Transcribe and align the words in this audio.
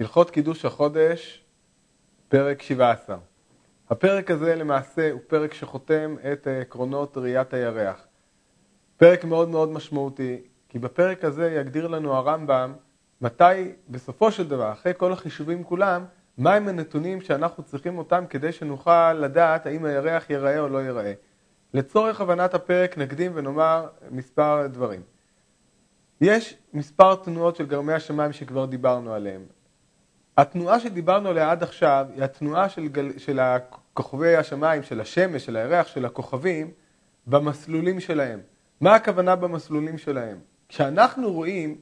הלכות 0.00 0.30
קידוש 0.30 0.64
החודש, 0.64 1.44
פרק 2.28 2.62
17. 2.62 3.16
הפרק 3.90 4.30
הזה 4.30 4.54
למעשה 4.54 5.12
הוא 5.12 5.20
פרק 5.26 5.54
שחותם 5.54 6.14
את 6.32 6.46
עקרונות 6.46 7.16
ראיית 7.16 7.54
הירח. 7.54 8.06
פרק 8.96 9.24
מאוד 9.24 9.48
מאוד 9.48 9.68
משמעותי, 9.68 10.42
כי 10.68 10.78
בפרק 10.78 11.24
הזה 11.24 11.50
יגדיר 11.50 11.86
לנו 11.86 12.14
הרמב"ם 12.14 12.72
מתי, 13.20 13.72
בסופו 13.88 14.32
של 14.32 14.48
דבר, 14.48 14.72
אחרי 14.72 14.92
כל 14.96 15.12
החישובים 15.12 15.64
כולם, 15.64 16.04
מהם 16.38 16.68
הנתונים 16.68 17.20
שאנחנו 17.20 17.62
צריכים 17.62 17.98
אותם 17.98 18.24
כדי 18.30 18.52
שנוכל 18.52 19.12
לדעת 19.12 19.66
האם 19.66 19.84
הירח 19.84 20.30
ייראה 20.30 20.60
או 20.60 20.68
לא 20.68 20.78
ייראה. 20.78 21.12
לצורך 21.74 22.20
הבנת 22.20 22.54
הפרק 22.54 22.98
נקדים 22.98 23.32
ונאמר 23.34 23.88
מספר 24.10 24.66
דברים. 24.66 25.02
יש 26.20 26.56
מספר 26.74 27.14
תנועות 27.14 27.56
של 27.56 27.66
גרמי 27.66 27.92
השמיים 27.92 28.32
שכבר 28.32 28.64
דיברנו 28.64 29.12
עליהן. 29.12 29.42
התנועה 30.38 30.80
שדיברנו 30.80 31.28
עליה 31.28 31.50
עד 31.50 31.62
עכשיו 31.62 32.06
היא 32.14 32.24
התנועה 32.24 32.68
של, 32.68 32.88
גל, 32.88 33.18
של 33.18 33.40
כוכבי 33.94 34.36
השמיים, 34.36 34.82
של 34.82 35.00
השמש, 35.00 35.44
של 35.44 35.56
הירח, 35.56 35.86
של 35.86 36.04
הכוכבים, 36.04 36.70
במסלולים 37.26 38.00
שלהם. 38.00 38.40
מה 38.80 38.94
הכוונה 38.94 39.36
במסלולים 39.36 39.98
שלהם? 39.98 40.38
כשאנחנו 40.68 41.32
רואים, 41.32 41.76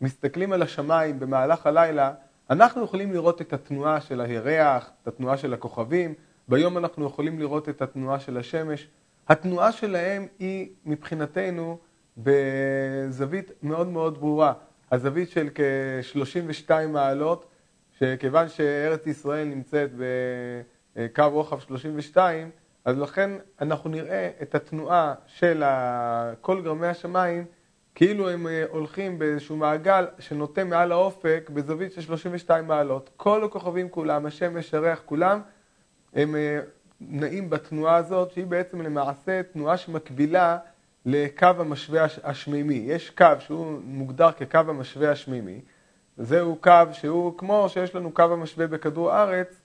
מסתכלים 0.00 0.52
על 0.52 0.62
השמיים 0.62 1.20
במהלך 1.20 1.66
הלילה, 1.66 2.12
אנחנו 2.50 2.84
יכולים 2.84 3.12
לראות 3.12 3.40
את 3.40 3.52
התנועה 3.52 4.00
של 4.00 4.20
הירח, 4.20 4.90
את 5.02 5.08
התנועה 5.08 5.36
של 5.36 5.54
הכוכבים, 5.54 6.14
ביום 6.48 6.78
אנחנו 6.78 7.06
יכולים 7.06 7.38
לראות 7.38 7.68
את 7.68 7.82
התנועה 7.82 8.20
של 8.20 8.36
השמש. 8.36 8.88
התנועה 9.28 9.72
שלהם 9.72 10.26
היא 10.38 10.68
מבחינתנו 10.86 11.78
בזווית 12.18 13.50
מאוד 13.62 13.88
מאוד 13.88 14.18
ברורה. 14.18 14.52
הזווית 14.92 15.30
של 15.30 15.48
כ-32 15.54 16.70
מעלות, 16.88 17.46
שכיוון 17.98 18.48
שארץ 18.48 19.06
ישראל 19.06 19.44
נמצאת 19.44 19.90
בקו 20.96 21.28
רוחב 21.28 21.60
32, 21.60 22.50
אז 22.84 22.98
לכן 22.98 23.30
אנחנו 23.60 23.90
נראה 23.90 24.30
את 24.42 24.54
התנועה 24.54 25.14
של 25.26 25.62
כל 26.40 26.62
גרמי 26.62 26.86
השמיים 26.86 27.44
כאילו 27.96 28.30
הם 28.30 28.46
אה, 28.46 28.64
הולכים 28.70 29.18
באיזשהו 29.18 29.56
מעגל 29.56 30.06
שנוטה 30.18 30.64
מעל 30.64 30.92
האופק 30.92 31.50
בזווית 31.54 31.92
של 31.92 32.00
32 32.00 32.66
מעלות. 32.66 33.10
כל 33.16 33.44
הכוכבים 33.44 33.88
כולם, 33.88 34.26
השמש, 34.26 34.74
הריח, 34.74 35.02
כולם, 35.04 35.40
הם 36.14 36.36
אה, 36.36 36.60
נעים 37.00 37.50
בתנועה 37.50 37.96
הזאת, 37.96 38.32
שהיא 38.32 38.46
בעצם 38.46 38.80
למעשה 38.80 39.42
תנועה 39.52 39.76
שמקבילה 39.76 40.58
לקו 41.06 41.46
המשווה 41.58 42.06
השמימי. 42.24 42.74
יש 42.74 43.10
קו 43.10 43.26
שהוא 43.38 43.80
מוגדר 43.84 44.32
כקו 44.32 44.58
המשווה 44.58 45.10
השמימי, 45.10 45.60
זהו 46.18 46.56
קו 46.60 46.82
שהוא 46.92 47.38
כמו 47.38 47.66
שיש 47.68 47.94
לנו 47.94 48.12
קו 48.12 48.22
המשווה 48.22 48.66
בכדור 48.66 49.12
הארץ, 49.12 49.60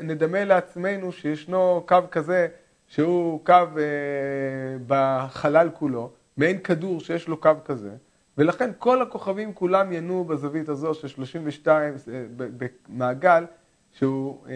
נדמה 0.00 0.44
לעצמנו 0.44 1.12
שישנו 1.12 1.84
קו 1.86 1.96
כזה 2.10 2.48
שהוא 2.88 3.44
קו 3.46 3.52
אה, 3.52 4.76
בחלל 4.86 5.70
כולו, 5.74 6.10
מעין 6.36 6.58
כדור 6.58 7.00
שיש 7.00 7.28
לו 7.28 7.36
קו 7.40 7.50
כזה, 7.64 7.90
ולכן 8.38 8.70
כל 8.78 9.02
הכוכבים 9.02 9.54
כולם 9.54 9.92
ינועו 9.92 10.24
בזווית 10.24 10.68
הזו 10.68 10.94
של 10.94 11.08
32, 11.08 11.94
אה, 11.94 12.24
במעגל 12.36 13.44
שהוא 13.92 14.46
אה, 14.48 14.52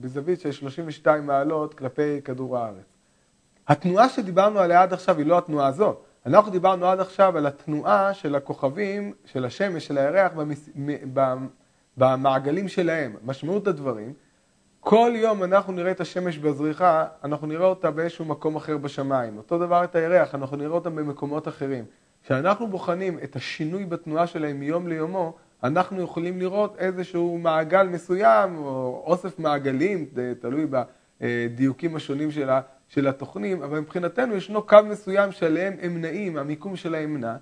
בזווית 0.00 0.40
של 0.40 0.52
32 0.52 1.26
מעלות 1.26 1.74
כלפי 1.74 2.20
כדור 2.24 2.58
הארץ. 2.58 2.84
התנועה 3.68 4.08
שדיברנו 4.08 4.58
עליה 4.58 4.82
עד 4.82 4.92
עכשיו 4.92 5.18
היא 5.18 5.26
לא 5.26 5.38
התנועה 5.38 5.66
הזאת. 5.66 6.04
אנחנו 6.26 6.50
דיברנו 6.50 6.86
עד 6.86 7.00
עכשיו 7.00 7.38
על 7.38 7.46
התנועה 7.46 8.14
של 8.14 8.34
הכוכבים, 8.34 9.12
של 9.24 9.44
השמש, 9.44 9.86
של 9.86 9.98
הירח, 9.98 10.32
במס... 10.32 10.68
במעגלים 11.96 12.68
שלהם. 12.68 13.16
משמעות 13.24 13.66
הדברים, 13.66 14.12
כל 14.80 15.12
יום 15.14 15.42
אנחנו 15.42 15.72
נראה 15.72 15.90
את 15.90 16.00
השמש 16.00 16.38
בזריחה, 16.38 17.06
אנחנו 17.24 17.46
נראה 17.46 17.66
אותה 17.66 17.90
באיזשהו 17.90 18.24
מקום 18.24 18.56
אחר 18.56 18.76
בשמיים. 18.76 19.36
אותו 19.36 19.58
דבר 19.58 19.84
את 19.84 19.94
הירח, 19.94 20.34
אנחנו 20.34 20.56
נראה 20.56 20.70
אותה 20.70 20.90
במקומות 20.90 21.48
אחרים. 21.48 21.84
כשאנחנו 22.24 22.66
בוחנים 22.66 23.18
את 23.24 23.36
השינוי 23.36 23.84
בתנועה 23.84 24.26
שלהם 24.26 24.60
מיום 24.60 24.88
ליומו, 24.88 25.34
אנחנו 25.62 26.02
יכולים 26.02 26.38
לראות 26.40 26.76
איזשהו 26.78 27.38
מעגל 27.38 27.86
מסוים, 27.86 28.58
או 28.58 29.02
אוסף 29.06 29.38
מעגלים, 29.38 30.06
תלוי 30.40 30.66
בדיוקים 31.20 31.96
השונים 31.96 32.30
של, 32.30 32.50
של 32.94 33.08
התוכנים, 33.08 33.62
אבל 33.62 33.80
מבחינתנו 33.80 34.36
ישנו 34.36 34.62
קו 34.62 34.76
מסוים 34.84 35.32
שעליהם 35.32 35.76
הם 35.82 36.00
נעים, 36.00 36.36
המיקום 36.36 36.76
שלהם 36.76 37.20
נע, 37.20 37.36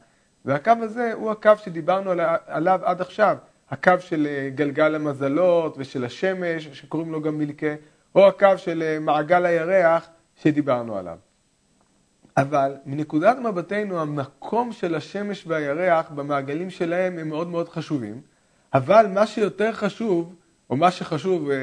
והקו 0.45 0.73
הזה 0.81 1.13
הוא 1.15 1.31
הקו 1.31 1.51
שדיברנו 1.57 2.11
עליו 2.47 2.81
עד 2.85 3.01
עכשיו, 3.01 3.37
הקו 3.71 3.93
של 4.01 4.27
אה, 4.27 4.51
גלגל 4.55 4.95
המזלות 4.95 5.75
ושל 5.79 6.05
השמש, 6.05 6.69
שקוראים 6.73 7.13
לו 7.13 7.21
גם 7.21 7.39
מילקה, 7.39 7.75
או 8.15 8.29
הקו 8.29 8.49
של 8.57 8.83
אה, 8.83 8.99
מעגל 8.99 9.47
הירח 9.47 10.09
שדיברנו 10.37 10.97
עליו. 10.97 11.17
אבל 12.37 12.75
מנקודת 12.87 13.37
מבטנו, 13.39 14.01
המקום 14.01 14.73
של 14.73 14.95
השמש 14.95 15.45
והירח 15.47 16.11
במעגלים 16.11 16.71
שלהם 16.71 17.19
הם 17.19 17.29
מאוד 17.29 17.49
מאוד 17.49 17.69
חשובים, 17.69 18.21
אבל 18.75 19.07
מה 19.15 19.27
שיותר 19.27 19.73
חשוב, 19.73 20.35
או 20.71 20.77
מה 20.77 20.91
שחשוב 20.91 21.51
אה, 21.51 21.57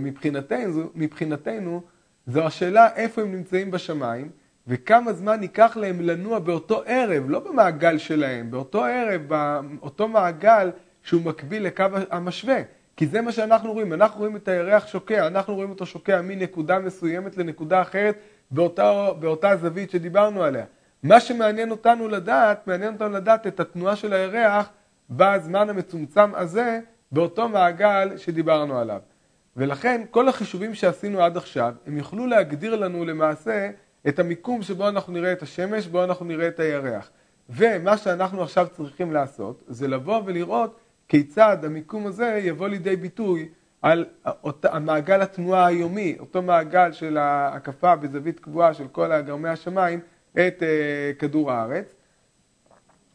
מבחינתנו, 0.00 0.90
מבחינתנו 0.94 1.82
זו 2.28 2.46
השאלה 2.46 2.88
איפה 2.94 3.22
הם 3.22 3.32
נמצאים 3.32 3.70
בשמיים, 3.70 4.30
וכמה 4.66 5.12
זמן 5.12 5.42
ייקח 5.42 5.76
להם 5.76 6.00
לנוע 6.00 6.38
באותו 6.38 6.82
ערב, 6.86 7.24
לא 7.30 7.38
במעגל 7.38 7.98
שלהם, 7.98 8.50
באותו 8.50 8.84
ערב, 8.84 9.22
באותו 9.28 10.08
מעגל 10.08 10.70
שהוא 11.02 11.22
מקביל 11.22 11.66
לקו 11.66 11.84
המשווה. 12.10 12.58
כי 12.96 13.06
זה 13.06 13.20
מה 13.20 13.32
שאנחנו 13.32 13.72
רואים, 13.72 13.92
אנחנו 13.92 14.20
רואים 14.20 14.36
את 14.36 14.48
הירח 14.48 14.86
שוקע, 14.86 15.26
אנחנו 15.26 15.54
רואים 15.54 15.70
אותו 15.70 15.86
שוקע 15.86 16.22
מנקודה 16.22 16.78
מסוימת 16.78 17.36
לנקודה 17.36 17.82
אחרת 17.82 18.18
באותה, 18.50 19.12
באותה 19.20 19.56
זווית 19.56 19.90
שדיברנו 19.90 20.42
עליה. 20.42 20.64
מה 21.02 21.20
שמעניין 21.20 21.70
אותנו 21.70 22.08
לדעת, 22.08 22.66
מעניין 22.66 22.92
אותנו 22.92 23.08
לדעת 23.08 23.46
את 23.46 23.60
התנועה 23.60 23.96
של 23.96 24.12
הירח 24.12 24.68
בזמן 25.10 25.70
המצומצם 25.70 26.34
הזה, 26.34 26.80
באותו 27.12 27.48
מעגל 27.48 28.16
שדיברנו 28.16 28.78
עליו. 28.78 29.00
ולכן 29.58 30.02
כל 30.10 30.28
החישובים 30.28 30.74
שעשינו 30.74 31.22
עד 31.22 31.36
עכשיו, 31.36 31.74
הם 31.86 31.96
יוכלו 31.96 32.26
להגדיר 32.26 32.76
לנו 32.76 33.04
למעשה 33.04 33.70
את 34.08 34.18
המיקום 34.18 34.62
שבו 34.62 34.88
אנחנו 34.88 35.12
נראה 35.12 35.32
את 35.32 35.42
השמש, 35.42 35.86
בו 35.86 36.04
אנחנו 36.04 36.26
נראה 36.26 36.48
את 36.48 36.60
הירח. 36.60 37.10
ומה 37.50 37.96
שאנחנו 37.96 38.42
עכשיו 38.42 38.66
צריכים 38.72 39.12
לעשות, 39.12 39.62
זה 39.68 39.88
לבוא 39.88 40.22
ולראות 40.24 40.80
כיצד 41.08 41.64
המיקום 41.64 42.06
הזה 42.06 42.40
יבוא 42.44 42.68
לידי 42.68 42.96
ביטוי 42.96 43.48
על 43.82 44.04
מעגל 44.80 45.22
התנועה 45.22 45.66
היומי, 45.66 46.16
אותו 46.20 46.42
מעגל 46.42 46.92
של 46.92 47.16
ההקפה 47.16 47.96
בזווית 47.96 48.40
קבועה 48.40 48.74
של 48.74 48.88
כל 48.88 49.20
גרמי 49.20 49.48
השמיים 49.48 50.00
את 50.32 50.62
אה, 50.62 51.12
כדור 51.18 51.52
הארץ. 51.52 51.94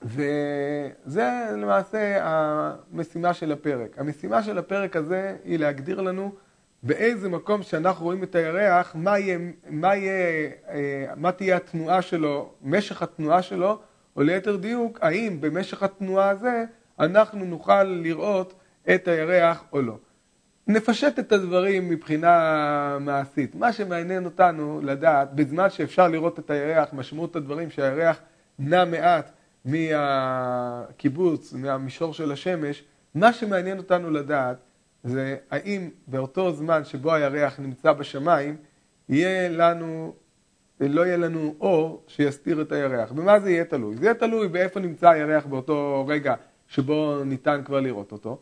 וזה 0.04 1.30
למעשה 1.58 2.18
המשימה 2.22 3.34
של 3.34 3.52
הפרק. 3.52 4.00
המשימה 4.00 4.44
של 4.44 4.58
הפרק 4.58 4.96
הזה 4.96 5.36
היא 5.44 5.60
להגדיר 5.60 6.02
לנו 6.02 6.32
באיזה 6.84 7.30
מקום 7.30 7.64
שאנחנו 7.64 8.06
רואים 8.06 8.24
את 8.24 8.36
הירח, 8.36 8.96
מה, 8.96 9.20
יהיה, 9.20 9.38
מה, 9.70 9.96
יהיה, 9.96 10.50
אה, 10.70 11.06
מה 11.16 11.32
תהיה 11.32 11.56
התנועה 11.56 12.02
שלו, 12.02 12.54
משך 12.62 13.02
התנועה 13.02 13.42
שלו, 13.42 13.80
או 14.16 14.24
ליתר 14.24 14.56
דיוק, 14.56 15.00
האם 15.02 15.42
במשך 15.42 15.84
התנועה 15.84 16.30
הזה 16.30 16.66
אנחנו 17.00 17.46
נוכל 17.46 17.84
לראות 17.84 18.54
את 18.96 19.08
הירח 19.08 19.64
או 19.74 19.82
לא. 19.82 19.98
נפשט 20.68 21.20
את 21.20 21.32
הדברים 21.32 21.90
מבחינה 21.90 22.98
מעשית. 23.02 23.56
מה 23.56 23.74
שמעניין 23.74 24.26
אותנו 24.26 24.82
לדעת, 24.84 25.34
בזמן 25.34 25.70
שאפשר 25.70 26.08
לראות 26.08 26.40
את 26.40 26.50
הירח, 26.50 26.90
משמעות 26.94 27.36
הדברים 27.36 27.70
שהירח 27.70 28.20
נע 28.60 28.86
מעט 28.86 29.32
מהקיבוץ, 29.66 31.54
מהמישור 31.54 32.14
של 32.14 32.32
השמש, 32.32 32.84
מה 33.16 33.34
שמעניין 33.34 33.78
אותנו 33.78 34.10
לדעת 34.10 34.58
זה 35.04 35.38
האם 35.52 35.90
באותו 36.08 36.52
זמן 36.52 36.86
שבו 36.86 37.14
הירח 37.14 37.60
נמצא 37.60 37.94
בשמיים, 37.94 38.58
יהיה 39.10 39.50
לנו, 39.50 40.14
לא 40.80 41.06
יהיה 41.06 41.18
לנו 41.18 41.56
אור 41.60 42.04
שיסתיר 42.08 42.62
את 42.62 42.72
הירח. 42.72 43.12
במה 43.12 43.40
זה 43.40 43.52
יהיה 43.52 43.66
תלוי? 43.66 43.96
זה 43.96 44.06
יהיה 44.06 44.14
תלוי 44.14 44.48
באיפה 44.48 44.80
נמצא 44.80 45.10
הירח 45.10 45.46
באותו 45.46 46.06
רגע 46.08 46.36
שבו 46.68 47.24
ניתן 47.26 47.62
כבר 47.66 47.80
לראות 47.80 48.12
אותו. 48.12 48.40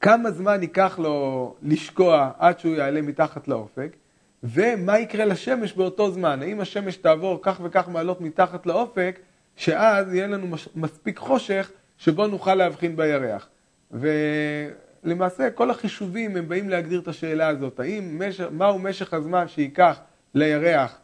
כמה 0.00 0.30
זמן 0.30 0.62
ייקח 0.62 0.98
לו 0.98 1.54
לשקוע 1.62 2.30
עד 2.38 2.58
שהוא 2.58 2.74
יעלה 2.74 3.02
מתחת 3.02 3.48
לאופק, 3.48 3.96
ומה 4.42 4.98
יקרה 4.98 5.24
לשמש 5.24 5.72
באותו 5.72 6.10
זמן. 6.10 6.42
האם 6.42 6.60
השמש 6.60 6.96
תעבור 6.96 7.38
כך 7.42 7.60
וכך 7.64 7.88
מעלות 7.88 8.20
מתחת 8.20 8.66
לאופק, 8.66 9.20
שאז 9.58 10.14
יהיה 10.14 10.26
לנו 10.26 10.56
מספיק 10.76 11.18
חושך 11.18 11.70
שבו 11.96 12.26
נוכל 12.26 12.54
להבחין 12.54 12.96
בירח. 12.96 13.48
ולמעשה 13.90 15.50
כל 15.50 15.70
החישובים 15.70 16.36
הם 16.36 16.48
באים 16.48 16.68
להגדיר 16.68 17.00
את 17.00 17.08
השאלה 17.08 17.48
הזאת, 17.48 17.80
האם, 17.80 18.20
מהו 18.50 18.78
משך 18.78 19.14
הזמן 19.14 19.48
שייקח 19.48 20.00
לירח 20.34 20.98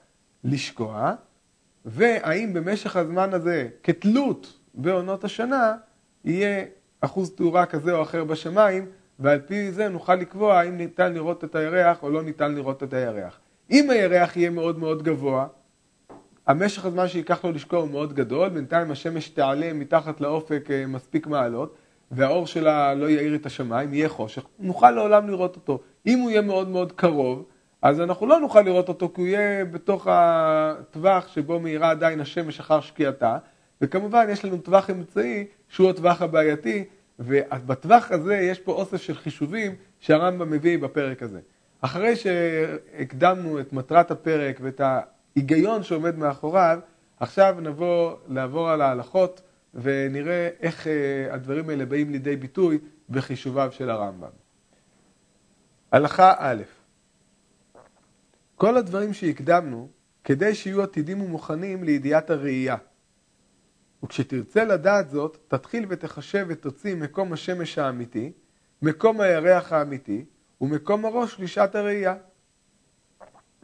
לשקוע, 0.45 1.15
והאם 1.85 2.53
במשך 2.53 2.97
הזמן 2.97 3.35
הזה, 3.35 3.69
כתלות 3.83 4.59
בעונות 4.75 5.25
השנה, 5.25 5.75
יהיה 6.25 6.65
אחוז 7.01 7.35
תאורה 7.35 7.67
כזה 7.67 7.93
או 7.93 8.03
אחר 8.03 8.25
בשמיים, 8.25 8.87
ועל 9.19 9.41
פי 9.41 9.73
זה 9.73 9.89
נוכל 9.89 10.15
לקבוע 10.15 10.59
האם 10.59 10.77
ניתן 10.77 11.13
לראות 11.13 11.45
את 11.45 11.55
הירח 11.55 12.03
או 12.03 12.11
לא 12.11 12.23
ניתן 12.23 12.55
לראות 12.55 12.83
את 12.83 12.93
הירח. 12.93 13.39
אם 13.71 13.91
הירח 13.91 14.37
יהיה 14.37 14.51
מאוד 14.51 14.79
מאוד 14.79 15.03
גבוה, 15.03 15.47
המשך 16.47 16.85
הזמן 16.85 17.09
שייקח 17.09 17.45
לו 17.45 17.53
לשקוע 17.53 17.79
הוא 17.79 17.91
מאוד 17.91 18.13
גדול, 18.13 18.49
בינתיים 18.49 18.91
השמש 18.91 19.29
תעלה 19.29 19.73
מתחת 19.73 20.21
לאופק 20.21 20.69
אה, 20.71 20.87
מספיק 20.87 21.27
מעלות, 21.27 21.77
והאור 22.11 22.47
שלה 22.47 22.95
לא 22.95 23.11
יאיר 23.11 23.35
את 23.35 23.47
השמיים, 23.47 23.95
יהיה 23.95 24.09
חושך, 24.09 24.43
נוכל 24.59 24.91
לעולם 24.91 25.29
לראות 25.29 25.57
אותו. 25.57 25.81
אם 26.07 26.19
הוא 26.19 26.31
יהיה 26.31 26.41
מאוד 26.41 26.69
מאוד 26.69 26.93
קרוב, 26.93 27.45
אז 27.83 28.01
אנחנו 28.01 28.27
לא 28.27 28.41
נוכל 28.41 28.61
לראות 28.61 28.89
אותו 28.89 29.13
כי 29.15 29.21
הוא 29.21 29.29
יהיה 29.29 29.65
בתוך 29.65 30.07
הטווח 30.11 31.29
שבו 31.29 31.61
מאירה 31.61 31.91
עדיין 31.91 32.21
השמש 32.21 32.61
אחר 32.61 32.81
שקיעתה, 32.81 33.39
וכמובן 33.81 34.27
יש 34.31 34.45
לנו 34.45 34.59
טווח 34.59 34.91
אמצעי 34.91 35.47
שהוא 35.69 35.91
הטווח 35.91 36.23
הבעייתי, 36.23 36.85
ובטווח 37.19 38.13
הזה 38.13 38.37
יש 38.37 38.59
פה 38.59 38.73
אוסף 38.73 39.03
של 39.03 39.15
חישובים 39.15 39.75
שהרמב"ם 40.01 40.51
מביא 40.51 40.79
בפרק 40.79 41.23
הזה. 41.23 41.41
אחרי 41.81 42.17
שהקדמנו 42.17 43.61
את 43.61 43.73
מטרת 43.73 44.11
הפרק 44.11 44.59
ואת 44.63 44.81
ההיגיון 45.37 45.83
שעומד 45.83 46.17
מאחוריו, 46.19 46.79
עכשיו 47.21 47.57
נבוא 47.61 48.17
לעבור 48.29 48.71
על 48.71 48.81
ההלכות 48.81 49.43
ונראה 49.75 50.49
איך 50.61 50.87
אה, 50.87 51.35
הדברים 51.35 51.71
האלה 51.71 51.87
באים 51.87 52.11
לידי 52.11 52.37
ביטוי 52.37 52.79
בחישוביו 53.11 53.73
של 53.73 53.91
הרמב"ם. 53.91 54.29
הלכה 55.93 56.35
א', 56.39 56.63
כל 58.55 58.77
הדברים 58.77 59.13
שהקדמנו 59.13 59.89
כדי 60.25 60.55
שיהיו 60.55 60.83
עתידים 60.83 61.21
ומוכנים 61.21 61.85
לידיעת 61.85 62.31
הראייה. 62.31 62.77
וכשתרצה 64.05 64.65
לדעת 64.65 65.11
זאת, 65.11 65.39
תתחיל 65.49 65.87
ותחשב 65.89 66.47
ותוציא 66.49 66.95
מקום 66.95 67.33
השמש 67.33 67.79
האמיתי, 67.79 68.33
מקום 68.83 69.21
הירח 69.21 69.73
האמיתי, 69.73 70.25
ומקום 70.61 71.05
הראש 71.05 71.41
לשעת 71.41 71.75
הראייה. 71.75 72.15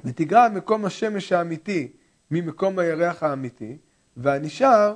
ותגרע 0.05 0.49
מקום 0.49 0.85
השמש 0.85 1.33
האמיתי 1.33 1.93
ממקום 2.31 2.79
הירח 2.79 3.23
האמיתי, 3.23 3.77
והנשאר 4.17 4.95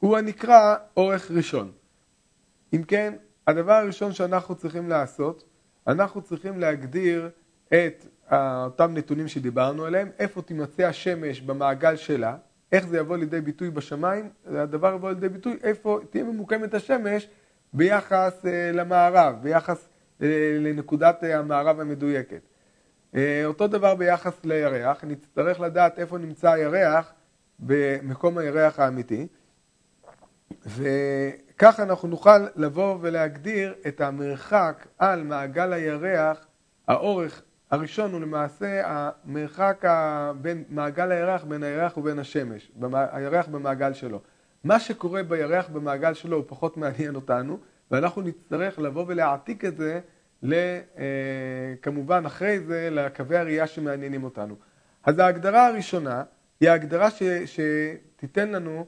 הוא 0.00 0.16
הנקרא 0.16 0.76
אורך 0.96 1.30
ראשון. 1.30 1.72
אם 2.72 2.82
כן, 2.82 3.14
הדבר 3.46 3.72
הראשון 3.72 4.12
שאנחנו 4.12 4.54
צריכים 4.54 4.88
לעשות, 4.88 5.44
אנחנו 5.86 6.22
צריכים 6.22 6.60
להגדיר 6.60 7.30
את 7.68 8.06
אותם 8.32 8.94
נתונים 8.94 9.28
שדיברנו 9.28 9.84
עליהם, 9.84 10.08
איפה 10.18 10.42
תימצא 10.42 10.82
השמש 10.82 11.40
במעגל 11.40 11.96
שלה, 11.96 12.36
איך 12.72 12.86
זה 12.86 12.98
יבוא 12.98 13.16
לידי 13.16 13.40
ביטוי 13.40 13.70
בשמיים, 13.70 14.28
הדבר 14.46 14.94
יבוא 14.94 15.10
לידי 15.10 15.28
ביטוי 15.28 15.56
איפה 15.62 16.00
תהיה 16.10 16.24
ממוקמת 16.24 16.74
השמש 16.74 17.28
ביחס 17.72 18.46
אה, 18.46 18.70
למערב, 18.72 19.36
ביחס 19.42 19.88
אה, 20.22 20.56
לנקודת 20.60 21.24
אה, 21.24 21.38
המערב 21.38 21.80
המדויקת. 21.80 22.40
אותו 23.44 23.66
דבר 23.66 23.94
ביחס 23.94 24.44
לירח, 24.44 25.04
נצטרך 25.04 25.60
לדעת 25.60 25.98
איפה 25.98 26.18
נמצא 26.18 26.50
הירח 26.52 27.12
במקום 27.58 28.38
הירח 28.38 28.78
האמיתי, 28.78 29.26
וכך 30.66 31.80
אנחנו 31.80 32.08
נוכל 32.08 32.46
לבוא 32.56 32.98
ולהגדיר 33.00 33.74
את 33.88 34.00
המרחק 34.00 34.86
על 34.98 35.22
מעגל 35.22 35.72
הירח, 35.72 36.46
האורך 36.88 37.42
הראשון 37.70 38.12
הוא 38.12 38.20
למעשה 38.20 38.82
המרחק 38.84 39.84
בין 40.40 40.64
מעגל 40.68 41.12
הירח 41.12 41.44
בין 41.44 41.62
הירח 41.62 41.96
ובין 41.96 42.18
השמש, 42.18 42.72
הירח 42.92 43.46
במעגל 43.46 43.92
שלו. 43.92 44.20
מה 44.64 44.80
שקורה 44.80 45.22
בירח 45.22 45.68
במעגל 45.68 46.14
שלו 46.14 46.36
הוא 46.36 46.44
פחות 46.48 46.76
מעניין 46.76 47.14
אותנו, 47.14 47.58
ואנחנו 47.90 48.22
נצטרך 48.22 48.78
לבוא 48.78 49.04
ולהעתיק 49.08 49.64
את 49.64 49.76
זה, 49.76 49.92
אה, 49.92 50.13
כמובן 51.82 52.26
אחרי 52.26 52.60
זה, 52.60 52.88
לקווי 52.92 53.36
הראייה 53.36 53.66
שמעניינים 53.66 54.24
אותנו. 54.24 54.54
אז 55.04 55.18
ההגדרה 55.18 55.66
הראשונה 55.66 56.22
היא 56.60 56.70
ההגדרה 56.70 57.10
ש, 57.10 57.22
שתיתן 57.46 58.50
לנו, 58.50 58.86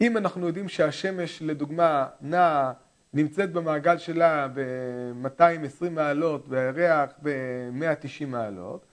אם 0.00 0.16
אנחנו 0.16 0.46
יודעים 0.46 0.68
שהשמש 0.68 1.42
לדוגמה 1.42 2.06
נעה 2.20 2.72
נמצאת 3.14 3.52
במעגל 3.52 3.98
שלה 3.98 4.48
ב-220 4.54 5.90
מעלות 5.90 6.46
והירח 6.48 7.10
ב-190 7.22 8.26
מעלות, 8.26 8.86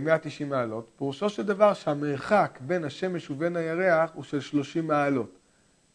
190 0.00 0.52
אה, 0.52 0.58
מעלות, 0.58 0.90
פירושו 0.96 1.28
של 1.28 1.46
דבר 1.46 1.74
שהמרחק 1.74 2.58
בין 2.60 2.84
השמש 2.84 3.30
ובין 3.30 3.56
הירח 3.56 4.10
הוא 4.14 4.24
של 4.24 4.40
30 4.40 4.86
מעלות. 4.86 5.38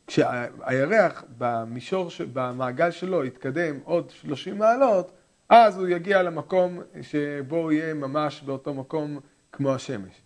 כשהירח 0.07 1.23
במישור, 1.37 2.09
במעגל 2.33 2.91
שלו 2.91 3.25
יתקדם 3.25 3.79
עוד 3.83 4.09
30 4.09 4.57
מעלות, 4.57 5.11
אז 5.55 5.77
הוא 5.77 5.87
יגיע 5.87 6.23
למקום 6.23 6.81
שבו 7.01 7.55
הוא 7.55 7.71
יהיה 7.71 7.93
ממש 7.93 8.43
באותו 8.45 8.73
מקום 8.73 9.19
כמו 9.51 9.73
השמש. 9.73 10.21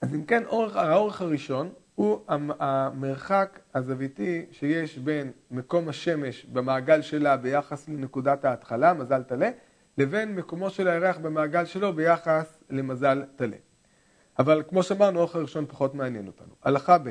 אז 0.00 0.14
אם 0.14 0.24
כן, 0.24 0.44
אורך, 0.46 0.76
האורך 0.76 1.20
הראשון 1.22 1.72
הוא 1.94 2.20
המרחק 2.58 3.60
הזוויתי 3.74 4.46
שיש 4.52 4.98
בין 4.98 5.32
מקום 5.50 5.88
השמש 5.88 6.44
במעגל 6.44 7.02
שלה 7.02 7.36
ביחס 7.36 7.88
לנקודת 7.88 8.44
ההתחלה, 8.44 8.94
מזל 8.94 9.22
טלה, 9.22 9.50
לבין 9.98 10.34
מקומו 10.34 10.70
של 10.70 10.88
הירח 10.88 11.18
במעגל 11.18 11.64
שלו 11.64 11.92
ביחס 11.92 12.62
למזל 12.70 13.24
טלה. 13.36 13.56
אבל 14.38 14.62
כמו 14.68 14.82
שאמרנו, 14.82 15.18
האורך 15.18 15.36
הראשון 15.36 15.66
פחות 15.66 15.94
מעניין 15.94 16.26
אותנו. 16.26 16.54
הלכה 16.62 16.98
ב' 16.98 17.10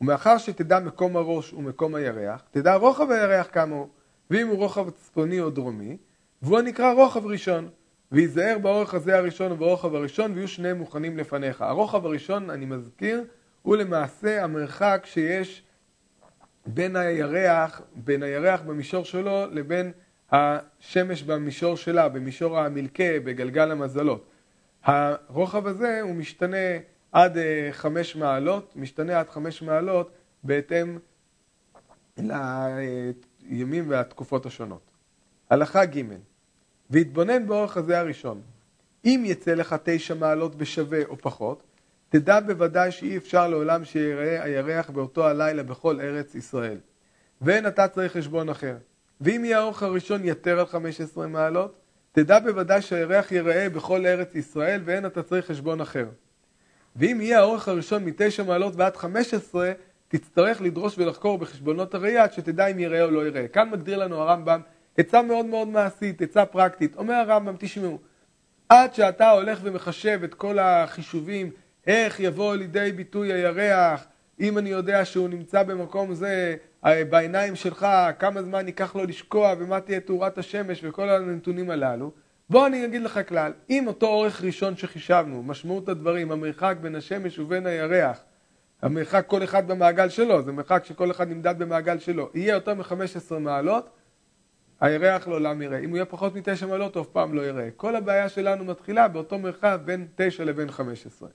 ומאחר 0.00 0.38
שתדע 0.38 0.80
מקום 0.80 1.16
הראש 1.16 1.52
ומקום 1.52 1.94
הירח, 1.94 2.42
תדע 2.50 2.74
רוחב 2.74 3.10
הירח 3.10 3.46
כמה 3.52 3.74
הוא, 3.74 3.88
ואם 4.30 4.48
הוא 4.48 4.56
רוחב 4.56 4.90
צפוני 4.90 5.40
או 5.40 5.50
דרומי, 5.50 5.96
והוא 6.42 6.58
הנקרא 6.58 6.92
רוחב 6.92 7.26
ראשון. 7.26 7.68
וייזהר 8.12 8.58
באורך 8.58 8.94
הזה 8.94 9.16
הראשון 9.18 9.52
וברוחב 9.52 9.94
הראשון, 9.94 10.32
ויהיו 10.32 10.48
שניהם 10.48 10.78
מוכנים 10.78 11.18
לפניך. 11.18 11.62
הרוחב 11.62 12.06
הראשון, 12.06 12.50
אני 12.50 12.66
מזכיר, 12.66 13.24
הוא 13.62 13.76
למעשה 13.76 14.44
המרחק 14.44 15.02
שיש 15.04 15.62
בין 16.66 16.96
הירח, 16.96 17.80
בין 17.94 18.22
הירח 18.22 18.60
במישור 18.60 19.04
שלו 19.04 19.46
לבין 19.50 19.92
השמש 20.32 21.22
במישור 21.22 21.76
שלה, 21.76 22.08
במישור 22.08 22.58
המלכה, 22.58 23.20
בגלגל 23.24 23.70
המזלות. 23.70 24.26
הרוחב 24.84 25.66
הזה 25.66 26.00
הוא 26.00 26.14
משתנה 26.14 26.56
עד 27.12 27.38
אה, 27.38 27.68
חמש 27.72 28.16
מעלות, 28.16 28.72
משתנה 28.76 29.20
עד 29.20 29.28
חמש 29.28 29.62
מעלות 29.62 30.10
בהתאם 30.44 30.98
לימים 32.18 33.90
והתקופות 33.90 34.46
השונות. 34.46 34.90
הלכה 35.50 35.84
ג' 35.84 36.02
והתבונן 36.90 37.46
באורך 37.46 37.76
הזה 37.76 37.98
הראשון. 37.98 38.40
אם 39.04 39.22
יצא 39.26 39.54
לך 39.54 39.76
תשע 39.82 40.14
מעלות 40.14 40.54
בשווה 40.54 41.04
או 41.04 41.18
פחות, 41.18 41.62
תדע 42.08 42.40
בוודאי 42.40 42.90
שאי 42.92 43.16
אפשר 43.16 43.48
לעולם 43.48 43.84
שיראה 43.84 44.42
הירח 44.42 44.90
באותו 44.90 45.26
הלילה 45.26 45.62
בכל 45.62 46.00
ארץ 46.00 46.34
ישראל. 46.34 46.78
ואין 47.40 47.66
אתה 47.66 47.88
צריך 47.88 48.16
חשבון 48.16 48.48
אחר. 48.48 48.76
ואם 49.20 49.44
יהיה 49.44 49.58
האורך 49.58 49.82
הראשון 49.82 50.24
יתר 50.24 50.60
על 50.60 50.66
15 50.66 51.26
מעלות, 51.26 51.78
תדע 52.12 52.38
בוודאי 52.38 52.82
שהירח 52.82 53.32
ייראה 53.32 53.68
בכל 53.70 54.06
ארץ 54.06 54.34
ישראל 54.34 54.80
ואין 54.84 55.06
אתה 55.06 55.22
צריך 55.22 55.46
חשבון 55.46 55.80
אחר. 55.80 56.06
ואם 56.96 57.20
יהיה 57.20 57.38
האורך 57.38 57.68
הראשון 57.68 58.04
מתשע 58.04 58.42
מעלות 58.42 58.76
ועד 58.76 58.96
15, 58.96 59.72
תצטרך 60.12 60.60
לדרוש 60.60 60.98
ולחקור 60.98 61.38
בחשבונות 61.38 61.94
הראייה 61.94 62.22
עד 62.24 62.32
שתדע 62.32 62.66
אם 62.66 62.78
יראה 62.78 63.02
או 63.02 63.10
לא 63.10 63.26
יראה. 63.26 63.48
כאן 63.48 63.70
מגדיר 63.70 63.98
לנו 63.98 64.16
הרמב"ם 64.16 64.60
עצה 64.96 65.22
מאוד 65.22 65.46
מאוד 65.46 65.68
מעשית, 65.68 66.22
עצה 66.22 66.46
פרקטית. 66.46 66.96
אומר 66.96 67.14
הרמב"ם, 67.14 67.54
תשמעו, 67.58 67.98
עד 68.68 68.94
שאתה 68.94 69.30
הולך 69.30 69.58
ומחשב 69.62 70.20
את 70.24 70.34
כל 70.34 70.58
החישובים 70.58 71.50
איך 71.86 72.20
יבוא 72.20 72.56
לידי 72.56 72.92
ביטוי 72.92 73.32
הירח, 73.32 74.06
אם 74.40 74.58
אני 74.58 74.70
יודע 74.70 75.04
שהוא 75.04 75.28
נמצא 75.28 75.62
במקום 75.62 76.14
זה, 76.14 76.56
אה, 76.84 77.04
בעיניים 77.04 77.56
שלך, 77.56 77.86
כמה 78.18 78.42
זמן 78.42 78.66
ייקח 78.66 78.96
לו 78.96 79.04
לשקוע 79.04 79.54
ומה 79.58 79.80
תהיה 79.80 80.00
תאורת 80.00 80.38
השמש 80.38 80.84
וכל 80.84 81.08
הנתונים 81.08 81.70
הללו. 81.70 82.10
בוא 82.50 82.66
אני 82.66 82.84
אגיד 82.84 83.02
לך 83.02 83.20
כלל, 83.28 83.52
אם 83.70 83.86
אותו 83.86 84.06
אורך 84.06 84.42
ראשון 84.44 84.76
שחישבנו, 84.76 85.42
משמעות 85.42 85.88
הדברים, 85.88 86.32
המרחק 86.32 86.76
בין 86.80 86.94
השמש 86.94 87.38
ובין 87.38 87.66
הירח, 87.66 88.24
המרחק 88.82 89.24
כל 89.26 89.44
אחד 89.44 89.68
במעגל 89.68 90.08
שלו, 90.08 90.42
זה 90.42 90.52
מרחק 90.52 90.84
שכל 90.84 91.10
אחד 91.10 91.28
נמדד 91.28 91.58
במעגל 91.58 91.98
שלו, 91.98 92.30
יהיה 92.34 92.54
יותר 92.54 92.74
מ-15 92.74 93.38
מעלות, 93.40 93.90
הירח 94.80 95.28
לעולם 95.28 95.62
יראה. 95.62 95.78
אם 95.78 95.88
הוא 95.88 95.96
יהיה 95.96 96.04
פחות 96.04 96.34
מ-9 96.34 96.66
מעלות, 96.66 96.94
הוא 96.94 97.02
אף 97.02 97.08
פעם 97.08 97.34
לא 97.34 97.42
יראה. 97.42 97.68
כל 97.76 97.96
הבעיה 97.96 98.28
שלנו 98.28 98.64
מתחילה 98.64 99.08
באותו 99.08 99.38
מרחב 99.38 99.80
בין 99.84 100.06
9 100.14 100.44
לבין 100.44 100.70
15. 100.70 101.28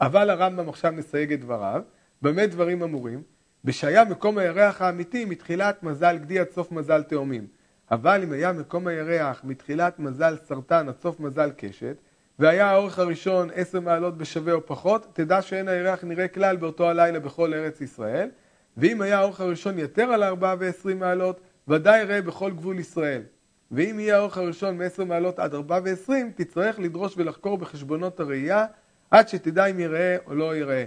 אבל 0.00 0.30
הרמב"ם 0.30 0.68
עכשיו 0.68 0.92
מסייג 0.92 1.32
את 1.32 1.40
דבריו, 1.40 1.82
במה 2.22 2.46
דברים 2.46 2.82
אמורים? 2.82 3.22
בשהיה 3.64 4.04
מקום 4.04 4.38
הירח 4.38 4.82
האמיתי 4.82 5.24
מתחילת 5.24 5.82
מזל 5.82 6.18
גדי 6.18 6.38
עד 6.38 6.50
סוף 6.50 6.72
מזל 6.72 7.02
תאומים. 7.02 7.46
אבל 7.90 8.22
אם 8.22 8.32
היה 8.32 8.52
מקום 8.52 8.86
הירח 8.86 9.40
מתחילת 9.44 9.98
מזל 9.98 10.36
סרטן 10.44 10.88
עד 10.88 10.94
סוף 11.02 11.20
מזל 11.20 11.50
קשת, 11.56 11.96
והיה 12.38 12.70
האורך 12.70 12.98
הראשון 12.98 13.48
עשר 13.54 13.80
מעלות 13.80 14.18
בשווה 14.18 14.52
או 14.52 14.66
פחות, 14.66 15.06
תדע 15.12 15.42
שאין 15.42 15.68
הירח 15.68 16.04
נראה 16.04 16.28
כלל 16.28 16.56
באותו 16.56 16.88
הלילה 16.88 17.20
בכל 17.20 17.54
ארץ 17.54 17.80
ישראל, 17.80 18.30
ואם 18.76 19.02
היה 19.02 19.18
האורך 19.18 19.40
הראשון 19.40 19.78
יתר 19.78 20.02
על 20.02 20.22
4 20.22 20.54
ו-20 20.58 20.94
מעלות, 20.94 21.40
ודאי 21.68 22.04
ראה 22.04 22.22
בכל 22.22 22.50
גבול 22.50 22.78
ישראל. 22.78 23.22
ואם 23.70 24.00
יהיה 24.00 24.16
האורך 24.16 24.38
הראשון 24.38 24.78
מ-10 24.78 25.04
מעלות 25.04 25.38
עד 25.38 25.54
4 25.54 25.78
ו-20, 25.84 26.12
תצטרך 26.34 26.78
לדרוש 26.78 27.14
ולחקור 27.16 27.58
בחשבונות 27.58 28.20
הראייה, 28.20 28.66
עד 29.10 29.28
שתדע 29.28 29.66
אם 29.66 29.80
יראה 29.80 30.16
או 30.26 30.34
לא 30.34 30.56
יראה. 30.56 30.84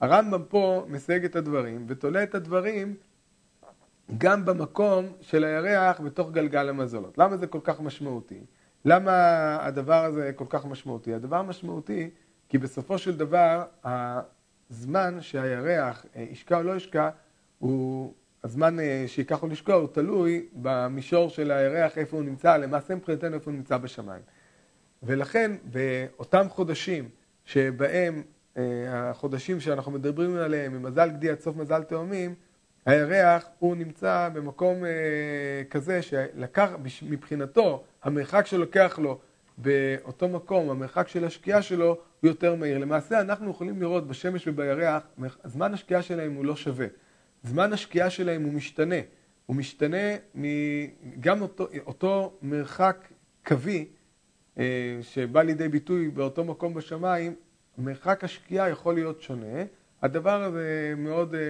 הרמב"ם 0.00 0.42
פה 0.48 0.84
מסייג 0.88 1.24
את 1.24 1.36
הדברים, 1.36 1.84
ותולה 1.88 2.22
את 2.22 2.34
הדברים 2.34 2.94
גם 4.18 4.44
במקום 4.44 5.06
של 5.20 5.44
הירח 5.44 6.00
בתוך 6.00 6.30
גלגל 6.30 6.68
המזולות. 6.68 7.18
למה 7.18 7.36
זה 7.36 7.46
כל 7.46 7.60
כך 7.64 7.80
משמעותי? 7.80 8.40
למה 8.88 9.12
הדבר 9.60 10.04
הזה 10.04 10.30
כל 10.36 10.44
כך 10.48 10.66
משמעותי? 10.66 11.14
הדבר 11.14 11.42
משמעותי 11.42 12.10
כי 12.48 12.58
בסופו 12.58 12.98
של 12.98 13.16
דבר 13.16 13.64
הזמן 14.70 15.20
שהירח 15.20 16.06
אה, 16.16 16.22
ישקע 16.30 16.56
או 16.56 16.62
לא 16.62 16.76
ישקע, 16.76 17.10
הוא, 17.58 18.14
הזמן 18.44 18.80
אה, 18.80 19.04
שייקח 19.06 19.42
לו 19.42 19.48
לשקוע 19.48 19.74
הוא 19.74 19.88
תלוי 19.92 20.46
במישור 20.52 21.30
של 21.30 21.50
הירח, 21.50 21.98
איפה 21.98 22.16
הוא 22.16 22.24
נמצא, 22.24 22.56
למעשה 22.56 22.94
מבחינתנו 22.94 23.34
איפה 23.34 23.50
הוא 23.50 23.56
נמצא 23.56 23.76
בשמיים. 23.76 24.22
ולכן 25.02 25.52
באותם 25.64 26.46
חודשים 26.50 27.08
שבהם, 27.44 28.22
אה, 28.56 28.62
החודשים 29.10 29.60
שאנחנו 29.60 29.92
מדברים 29.92 30.36
עליהם, 30.36 30.72
ממזל 30.72 31.10
גדי 31.10 31.30
עד 31.30 31.40
סוף 31.40 31.56
מזל 31.56 31.82
תאומים, 31.82 32.34
הירח 32.86 33.48
הוא 33.58 33.76
נמצא 33.76 34.28
במקום 34.32 34.76
כזה 35.70 36.02
שלקח, 36.02 36.70
מבחינתו, 37.02 37.84
המרחק 38.06 38.46
שלוקח 38.46 38.98
לו 39.02 39.18
באותו 39.58 40.28
מקום, 40.28 40.70
המרחק 40.70 41.08
של 41.08 41.24
השקיעה 41.24 41.62
שלו 41.62 41.98
הוא 42.20 42.28
יותר 42.30 42.54
מהיר. 42.54 42.78
למעשה 42.78 43.20
אנחנו 43.20 43.50
יכולים 43.50 43.80
לראות 43.80 44.06
בשמש 44.06 44.48
ובירח, 44.48 45.02
זמן 45.44 45.74
השקיעה 45.74 46.02
שלהם 46.02 46.34
הוא 46.34 46.44
לא 46.44 46.56
שווה. 46.56 46.86
זמן 47.42 47.72
השקיעה 47.72 48.10
שלהם 48.10 48.42
הוא 48.42 48.52
משתנה. 48.52 48.94
הוא 49.46 49.56
משתנה 49.56 50.16
גם 51.20 51.42
אותו, 51.42 51.68
אותו 51.86 52.38
מרחק 52.42 53.08
קווי 53.46 53.88
אה, 54.58 54.98
שבא 55.02 55.42
לידי 55.42 55.68
ביטוי 55.68 56.08
באותו 56.08 56.44
מקום 56.44 56.74
בשמיים, 56.74 57.34
מרחק 57.78 58.24
השקיעה 58.24 58.68
יכול 58.68 58.94
להיות 58.94 59.22
שונה. 59.22 59.64
הדבר 60.02 60.42
הזה 60.42 60.94
מאוד 60.96 61.34
אה, 61.34 61.40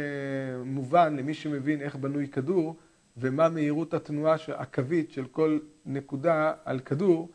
מובן 0.64 1.16
למי 1.16 1.34
שמבין 1.34 1.80
איך 1.80 1.96
בנוי 1.96 2.28
כדור 2.28 2.76
ומה 3.16 3.48
מהירות 3.48 3.94
התנועה 3.94 4.36
הקווית 4.56 5.10
של 5.10 5.26
כל 5.26 5.58
נקודה 5.86 6.52
על 6.64 6.78
כדור. 6.78 7.30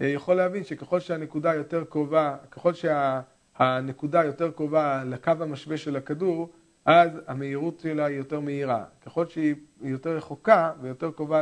אה, 0.00 0.06
יכול 0.06 0.34
להבין 0.36 0.64
שככל 0.64 1.00
שהנקודה 1.00 1.54
יותר 1.54 1.84
קרובה, 1.84 2.36
ככל 2.50 2.72
שהנקודה 2.74 4.24
יותר 4.24 4.50
קרובה 4.50 5.04
לקו 5.04 5.32
המשווה 5.40 5.76
של 5.76 5.96
הכדור, 5.96 6.52
אז 6.84 7.10
המהירות 7.26 7.80
שלה 7.80 8.04
היא 8.04 8.16
יותר 8.16 8.40
מהירה. 8.40 8.84
ככל 9.06 9.26
שהיא 9.26 9.54
יותר 9.80 10.16
רחוקה 10.16 10.72
ויותר 10.80 11.10
קרובה 11.10 11.40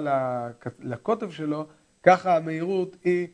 לקוטב 0.81 1.31
שלו, 1.31 1.67
ככה 2.03 2.37
המהירות 2.37 2.97
היא 3.05 3.29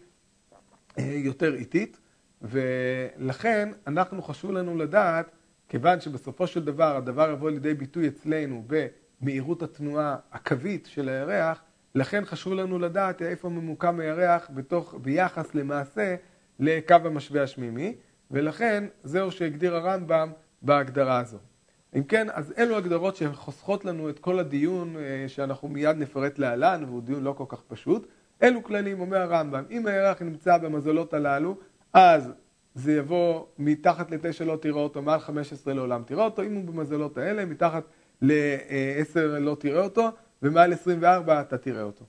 אה, 0.99 1.05
יותר 1.05 1.55
איטית, 1.55 2.01
ולכן 2.43 3.69
אנחנו 3.87 4.23
חשוב 4.23 4.53
לנו 4.53 4.77
לדעת, 4.77 5.31
כיוון 5.69 6.01
שבסופו 6.01 6.47
של 6.47 6.65
דבר 6.65 6.97
הדבר 6.97 7.31
יבוא 7.31 7.51
לידי 7.51 7.75
ביטוי 7.75 8.09
אצלנו 8.09 8.65
במהירות 9.21 9.63
התנועה 9.63 10.17
הקווית 10.33 10.87
של 10.87 11.09
הירח, 11.09 11.63
לכן 11.95 12.25
חשוב 12.25 12.53
לנו 12.53 12.79
לדעת 12.79 13.23
איפה 13.23 13.49
ממוקם 13.49 14.01
הירח 14.01 14.51
בתוך, 14.55 14.95
ביחס 15.03 15.55
למעשה 15.55 16.17
לקו 16.61 16.95
המשווה 17.05 17.43
השמימי, 17.43 17.95
ולכן 18.31 18.85
זהו 19.05 19.31
שהגדיר 19.31 19.77
הרמב"ם 19.77 20.31
בהגדרה 20.63 21.19
הזו. 21.21 21.39
אם 21.97 22.03
כן, 22.03 22.27
אז 22.33 22.55
אלו 22.59 22.77
הגדרות 22.77 23.17
שחוסכות 23.17 23.85
לנו 23.85 24.11
את 24.11 24.19
כל 24.19 24.39
הדיון 24.39 24.97
אה, 24.97 25.25
שאנחנו 25.29 25.69
מיד 25.69 25.97
נפרט 25.97 26.39
להלן, 26.39 26.85
והוא 26.87 27.03
דיון 27.03 27.25
לא 27.25 27.33
כל 27.33 27.45
כך 27.49 27.63
פשוט. 27.69 28.09
אלו 28.43 28.63
כללים, 28.63 29.01
אומר 29.01 29.17
הרמב"ם, 29.17 29.65
אם 29.71 29.87
הירח 29.87 30.23
נמצא 30.23 30.59
במזלות 30.59 31.15
הללו, 31.15 31.57
אז 31.93 32.33
זה 32.75 32.93
יבוא 32.93 33.45
מתחת 33.59 34.11
לתשע 34.11 34.45
לא 34.45 34.57
תראה 34.57 34.81
אותו, 34.81 35.03
מעל 35.03 35.21
חמש 35.21 35.53
עשרה 35.53 35.75
לעולם 35.75 36.03
תראה 36.07 36.25
אותו, 36.25 36.43
אם 36.43 36.55
הוא 36.55 36.65
במזלות 36.65 37.19
האלה, 37.19 37.45
מתחת 37.45 37.85
לעשר 38.23 39.39
לא 39.41 39.57
תראה 39.61 39.85
אותו, 39.85 40.09
ומעל 40.43 40.73
24 40.73 41.41
אתה 41.41 41.59
תראה 41.59 41.83
אותו. 41.83 42.05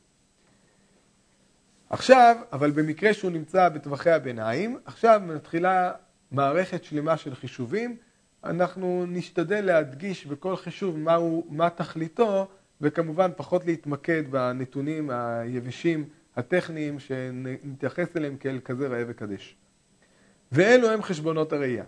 עכשיו, 1.90 2.36
אבל 2.54 2.72
במקרה 2.72 3.14
שהוא 3.14 3.32
נמצא 3.32 3.70
בטווחי 3.70 4.12
הביניים, 4.12 4.80
עכשיו 4.86 5.22
מתחילה 5.26 5.92
מערכת 6.32 6.84
שלמה 6.84 7.18
של 7.18 7.36
חישובים. 7.36 7.98
אנחנו 8.44 9.06
נשתדל 9.08 9.66
להדגיש 9.66 10.26
בכל 10.26 10.56
חישוב 10.56 10.98
מהו, 10.98 11.48
מה 11.50 11.70
תכליתו, 11.70 12.48
וכמובן 12.82 13.32
פחות 13.36 13.66
להתמקד 13.66 14.24
בנתונים 14.32 15.10
היבשים 15.10 16.10
הטכניים 16.36 17.00
שנתייחס 17.00 18.18
אליהם 18.18 18.38
כאל 18.38 18.60
כזה 18.66 18.88
ראה 18.88 19.04
וקדש. 19.08 19.56
ואלו 20.52 20.90
הם 20.90 21.02
חשבונות 21.02 21.54
הראייה. 21.54 21.84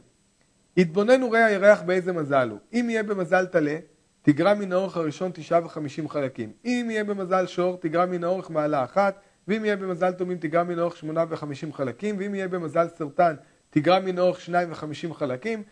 התבוננו 0.77 1.31
ראה 1.31 1.45
הירח 1.45 1.81
באיזה 1.81 2.13
מזל 2.13 2.49
הוא. 2.49 2.59
אם 2.73 2.87
יהיה 2.89 3.03
במזל 3.03 3.45
טלה, 3.45 3.77
תגרע 4.21 4.53
מן 4.53 4.71
האורך 4.71 4.97
הראשון 4.97 5.31
תשעה 5.33 5.65
וחמישים 5.65 6.09
חלקים. 6.09 6.51
אם 6.65 6.87
יהיה 6.89 7.03
במזל 7.03 7.47
שור, 7.47 7.77
תגרע 7.77 8.05
מן 8.05 8.23
האורך 8.23 8.49
מעלה 8.49 8.83
אחת, 8.83 9.19
ואם 9.47 9.65
יהיה 9.65 9.75
במזל 9.75 10.11
תומים, 10.11 10.37
תגרע 10.37 10.63
מן 10.63 10.79
האורך 10.79 10.97
שמונה 10.97 11.25
וחמישים 11.29 11.73
חלקים, 11.73 12.15
ואם 12.19 12.35
יהיה 12.35 12.47
במזל 12.47 12.87
סרטן, 12.97 13.35
תגרע 13.69 13.99
מן 13.99 14.17
האורך 14.17 14.41
שניים 14.41 14.71
וחמישים 14.71 15.13
חלקים, 15.13 15.63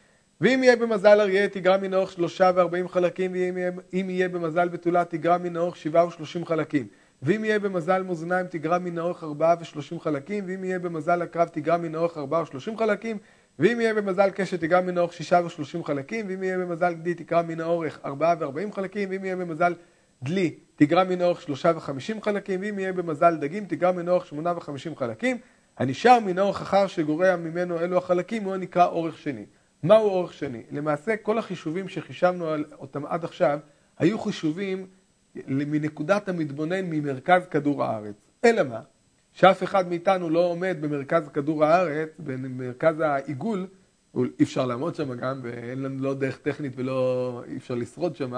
ואם 0.41 0.63
יהיה 0.63 0.75
במזל 0.75 1.21
אריה, 1.21 1.49
תגרע 1.49 1.77
מן 1.77 1.93
האורך 1.93 2.11
שלושה 2.11 2.51
וארבעים 2.55 2.87
חלקים, 2.87 3.31
ואם 3.31 3.57
יהיה, 3.57 3.71
יהיה 3.91 4.29
במזל 4.29 4.67
בתולה, 4.67 5.05
תגרע 5.05 5.37
מן 5.37 5.55
האורך 5.55 5.75
שבעה 5.75 6.07
ושלושים 6.07 6.45
חלקים. 6.45 6.87
ואם 7.21 7.45
יהיה 7.45 7.59
במזל 7.59 8.03
מאזניים, 8.03 8.47
תגרע 8.47 8.77
מן 8.77 8.97
האורך 8.97 9.23
ארבעה 9.23 9.55
ושלושים 9.61 9.99
חלקים, 9.99 10.43
ואם 10.47 10.63
יהיה 10.63 10.79
במזל 10.79 11.21
הקרב, 11.21 11.47
תגרע 11.47 11.77
מן 11.77 11.95
האורך 11.95 12.17
ארבעה 12.17 12.41
ושלושים 12.43 12.77
חלקים, 12.77 13.17
ואם 13.59 13.81
יהיה 13.81 13.93
במזל 13.93 14.29
קשת 14.29 14.63
תקרא 14.63 14.81
מן 14.81 14.97
האורך 14.97 15.13
שישה 15.13 15.41
ושלושים 15.45 15.83
חלקים, 15.83 16.25
ואם 16.29 16.43
יהיה 16.43 16.57
במזל 16.57 16.93
גדי 16.93 17.13
תקרא 17.13 17.41
מן 17.41 17.59
האורך 17.59 17.99
ארבעה 18.05 18.35
וארבעים 18.39 18.73
חלקים, 18.73 19.09
ואם 19.11 19.25
יהיה 19.25 19.35
במזל 19.35 19.73
דלי 20.23 20.55
תגרע 20.75 21.03
מן 21.03 21.21
האורך 21.21 21.41
שלושה 21.41 21.71
וחמישים 21.75 22.21
חלקים, 22.21 22.61
ואם 22.61 22.79
יהיה 22.79 22.93
במזל 22.93 23.35
דגים 23.35 23.65
תגרע 23.65 23.91
מן 23.91 24.07
האורך 24.07 24.25
שמונה 24.25 24.53
וחמישים 24.57 24.95
חלקים, 24.95 25.37
הנשאר 25.77 26.19
מן 26.19 26.37
האורך 26.37 26.61
אחר 26.61 26.87
שגורע 26.87 27.35
ממנו 27.35 27.79
אלו 27.79 27.97
החלקים 27.97 28.43
הוא 28.43 28.57
נקרא 28.57 28.85
אורך 28.85 29.17
שני. 29.17 29.45
מהו 29.83 30.09
אורך 30.09 30.33
שני? 30.33 30.63
למעשה 30.71 31.17
כל 31.17 31.37
החישובים 31.37 31.87
שחישבנו 31.87 32.45
אותם 32.79 33.05
עד 33.05 33.23
עכשיו 33.23 33.59
היו 33.97 34.19
חישובים 34.19 34.87
מנקודת 35.47 36.29
המתבונן 36.29 36.85
ממרכז 36.85 37.47
כדור 37.51 37.83
הארץ. 37.83 38.15
אלא 38.45 38.63
מה? 38.63 38.79
שאף 39.39 39.63
אחד 39.63 39.87
מאיתנו 39.87 40.29
לא 40.29 40.39
עומד 40.39 40.77
במרכז 40.81 41.29
כדור 41.29 41.65
הארץ, 41.65 42.09
במרכז 42.19 42.99
העיגול, 42.99 43.67
אי 44.17 44.43
אפשר 44.43 44.65
לעמוד 44.65 44.95
שם 44.95 45.13
גם, 45.13 45.39
ואין 45.43 45.83
לנו 45.83 46.03
לא 46.03 46.13
דרך 46.13 46.37
טכנית 46.37 46.73
ולא 46.75 47.43
אי 47.47 47.57
אפשר 47.57 47.75
לשרוד 47.75 48.15
שם, 48.15 48.33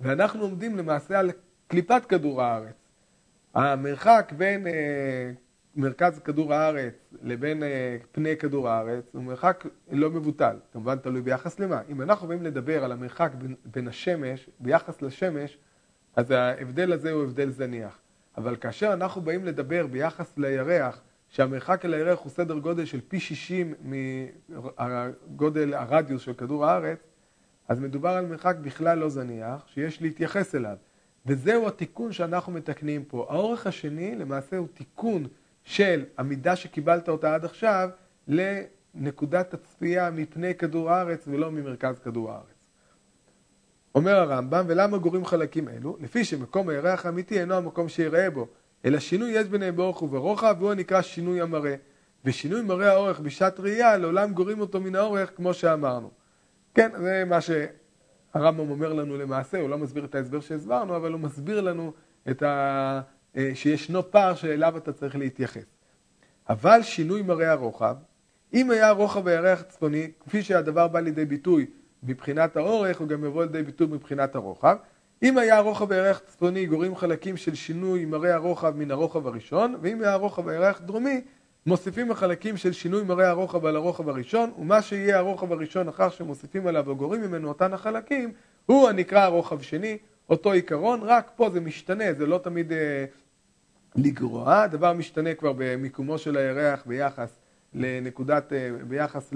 ואנחנו 0.00 0.42
עומדים 0.42 0.76
למעשה 0.76 1.18
על 1.18 1.30
קליפת 1.68 2.02
כדור 2.08 2.42
הארץ. 2.42 2.74
המרחק 3.54 4.32
בין 4.36 4.66
אה, 4.66 5.30
מרכז 5.76 6.18
כדור 6.18 6.54
הארץ 6.54 6.94
לבין 7.22 7.62
אה, 7.62 7.96
פני 8.12 8.36
כדור 8.36 8.68
הארץ 8.68 9.04
הוא 9.12 9.22
מרחק 9.22 9.64
לא 9.90 10.10
מבוטל, 10.10 10.56
כמובן 10.72 10.98
תלוי 10.98 11.22
ביחס 11.22 11.60
למה. 11.60 11.80
אם 11.88 12.02
אנחנו 12.02 12.28
באים 12.28 12.42
לדבר 12.42 12.84
על 12.84 12.92
המרחק 12.92 13.32
בין, 13.38 13.54
בין 13.64 13.88
השמש, 13.88 14.50
ביחס 14.60 15.02
לשמש, 15.02 15.58
אז 16.16 16.30
ההבדל 16.30 16.92
הזה 16.92 17.12
הוא 17.12 17.22
הבדל 17.22 17.50
זניח. 17.50 17.98
אבל 18.38 18.56
כאשר 18.56 18.92
אנחנו 18.92 19.20
באים 19.20 19.44
לדבר 19.44 19.86
ביחס 19.86 20.38
לירח, 20.38 21.00
שהמרחק 21.28 21.84
אל 21.84 21.94
הירח 21.94 22.18
הוא 22.18 22.30
סדר 22.30 22.58
גודל 22.58 22.84
של 22.84 23.00
פי 23.08 23.20
60 23.20 23.74
מגודל 25.28 25.74
הרדיוס 25.74 26.22
של 26.22 26.32
כדור 26.34 26.66
הארץ, 26.66 26.98
אז 27.68 27.80
מדובר 27.80 28.08
על 28.08 28.26
מרחק 28.26 28.56
בכלל 28.62 28.98
לא 28.98 29.08
זניח, 29.08 29.66
שיש 29.66 30.02
להתייחס 30.02 30.54
אליו. 30.54 30.76
וזהו 31.26 31.68
התיקון 31.68 32.12
שאנחנו 32.12 32.52
מתקנים 32.52 33.04
פה. 33.04 33.26
האורך 33.30 33.66
השני 33.66 34.14
למעשה 34.14 34.56
הוא 34.56 34.68
תיקון 34.74 35.26
של 35.62 36.04
המידה 36.18 36.56
שקיבלת 36.56 37.08
אותה 37.08 37.34
עד 37.34 37.44
עכשיו 37.44 37.88
לנקודת 38.28 39.54
הצפייה 39.54 40.10
מפני 40.10 40.54
כדור 40.54 40.90
הארץ 40.90 41.24
ולא 41.28 41.50
ממרכז 41.50 41.98
כדור 41.98 42.32
הארץ. 42.32 42.57
אומר 43.98 44.16
הרמב"ם, 44.16 44.64
ולמה 44.68 44.98
גורים 44.98 45.24
חלקים 45.24 45.68
אלו? 45.68 45.96
לפי 46.00 46.24
שמקום 46.24 46.68
הירח 46.68 47.06
האמיתי 47.06 47.40
אינו 47.40 47.54
המקום 47.54 47.88
שיראה 47.88 48.30
בו, 48.30 48.46
אלא 48.84 48.98
שינוי 48.98 49.30
יש 49.30 49.48
ביניהם 49.48 49.76
באורך 49.76 50.02
וברוחב, 50.02 50.56
והוא 50.58 50.70
הנקרא 50.70 51.02
שינוי 51.02 51.40
המראה. 51.40 51.74
ושינוי 52.24 52.62
מראה 52.62 52.92
האורך 52.92 53.20
בשעת 53.20 53.60
ראייה, 53.60 53.96
לעולם 53.96 54.32
גורים 54.32 54.60
אותו 54.60 54.80
מן 54.80 54.94
האורך, 54.94 55.30
כמו 55.36 55.54
שאמרנו. 55.54 56.10
כן, 56.74 56.90
זה 56.98 57.24
מה 57.26 57.38
שהרמב"ם 57.40 58.70
אומר 58.70 58.92
לנו 58.92 59.16
למעשה, 59.16 59.60
הוא 59.60 59.70
לא 59.70 59.78
מסביר 59.78 60.04
את 60.04 60.14
ההסבר 60.14 60.40
שהסברנו, 60.40 60.96
אבל 60.96 61.12
הוא 61.12 61.20
מסביר 61.20 61.60
לנו 61.60 61.92
את 62.30 62.42
ה... 62.42 63.00
אה, 63.36 63.50
שישנו 63.54 64.10
פער 64.10 64.34
שאליו 64.34 64.76
אתה 64.76 64.92
צריך 64.92 65.16
להתייחס. 65.16 65.64
אבל 66.48 66.82
שינוי 66.82 67.22
מראה 67.22 67.52
הרוחב, 67.52 67.96
אם 68.54 68.70
היה 68.70 68.90
רוחב 68.90 69.28
הירח 69.28 69.60
הצפוני, 69.60 70.10
כפי 70.20 70.42
שהדבר 70.42 70.88
בא 70.88 71.00
לידי 71.00 71.24
ביטוי 71.24 71.66
מבחינת 72.02 72.56
האורך, 72.56 72.98
הוא 72.98 73.08
גם 73.08 73.24
יבוא 73.24 73.44
לידי 73.44 73.62
ביטוי 73.62 73.86
מבחינת 73.86 74.34
הרוחב. 74.34 74.76
אם 75.22 75.38
היה 75.38 75.56
הרוחב 75.56 75.92
הירח 75.92 76.18
צפוני 76.18 76.66
גורעים 76.66 76.96
חלקים 76.96 77.36
של 77.36 77.54
שינוי 77.54 78.04
מראה 78.04 78.34
הרוחב 78.34 78.76
מן 78.76 78.90
הרוחב 78.90 79.26
הראשון, 79.26 79.74
ואם 79.80 80.02
היה 80.02 80.12
הרוחב 80.12 80.48
הירח 80.48 80.80
דרומי, 80.80 81.20
מוסיפים 81.66 82.10
החלקים 82.10 82.56
של 82.56 82.72
שינוי 82.72 83.04
מראה 83.04 83.28
הרוחב 83.28 83.66
על 83.66 83.76
הרוחב 83.76 84.08
הראשון, 84.08 84.52
ומה 84.58 84.82
שיהיה 84.82 85.18
הרוחב 85.18 85.52
הראשון 85.52 85.88
אחר 85.88 86.10
שמוסיפים 86.10 86.66
עליו 86.66 86.88
וגורעים 86.88 87.22
ממנו 87.22 87.48
אותן 87.48 87.72
החלקים, 87.72 88.32
הוא 88.66 88.88
הנקרא 88.88 89.20
הרוחב 89.20 89.60
שני, 89.60 89.98
אותו 90.30 90.52
עיקרון, 90.52 91.00
רק 91.02 91.30
פה 91.36 91.50
זה 91.50 91.60
משתנה, 91.60 92.12
זה 92.12 92.26
לא 92.26 92.38
תמיד 92.38 92.72
אה, 92.72 93.04
לגרוע, 93.96 94.62
הדבר 94.62 94.92
משתנה 94.92 95.34
כבר 95.34 95.52
במיקומו 95.56 96.18
של 96.18 96.36
הירח 96.36 96.82
ביחס 96.86 97.38
לנקודת, 97.74 98.52
אה, 98.52 98.70
ביחס 98.88 99.32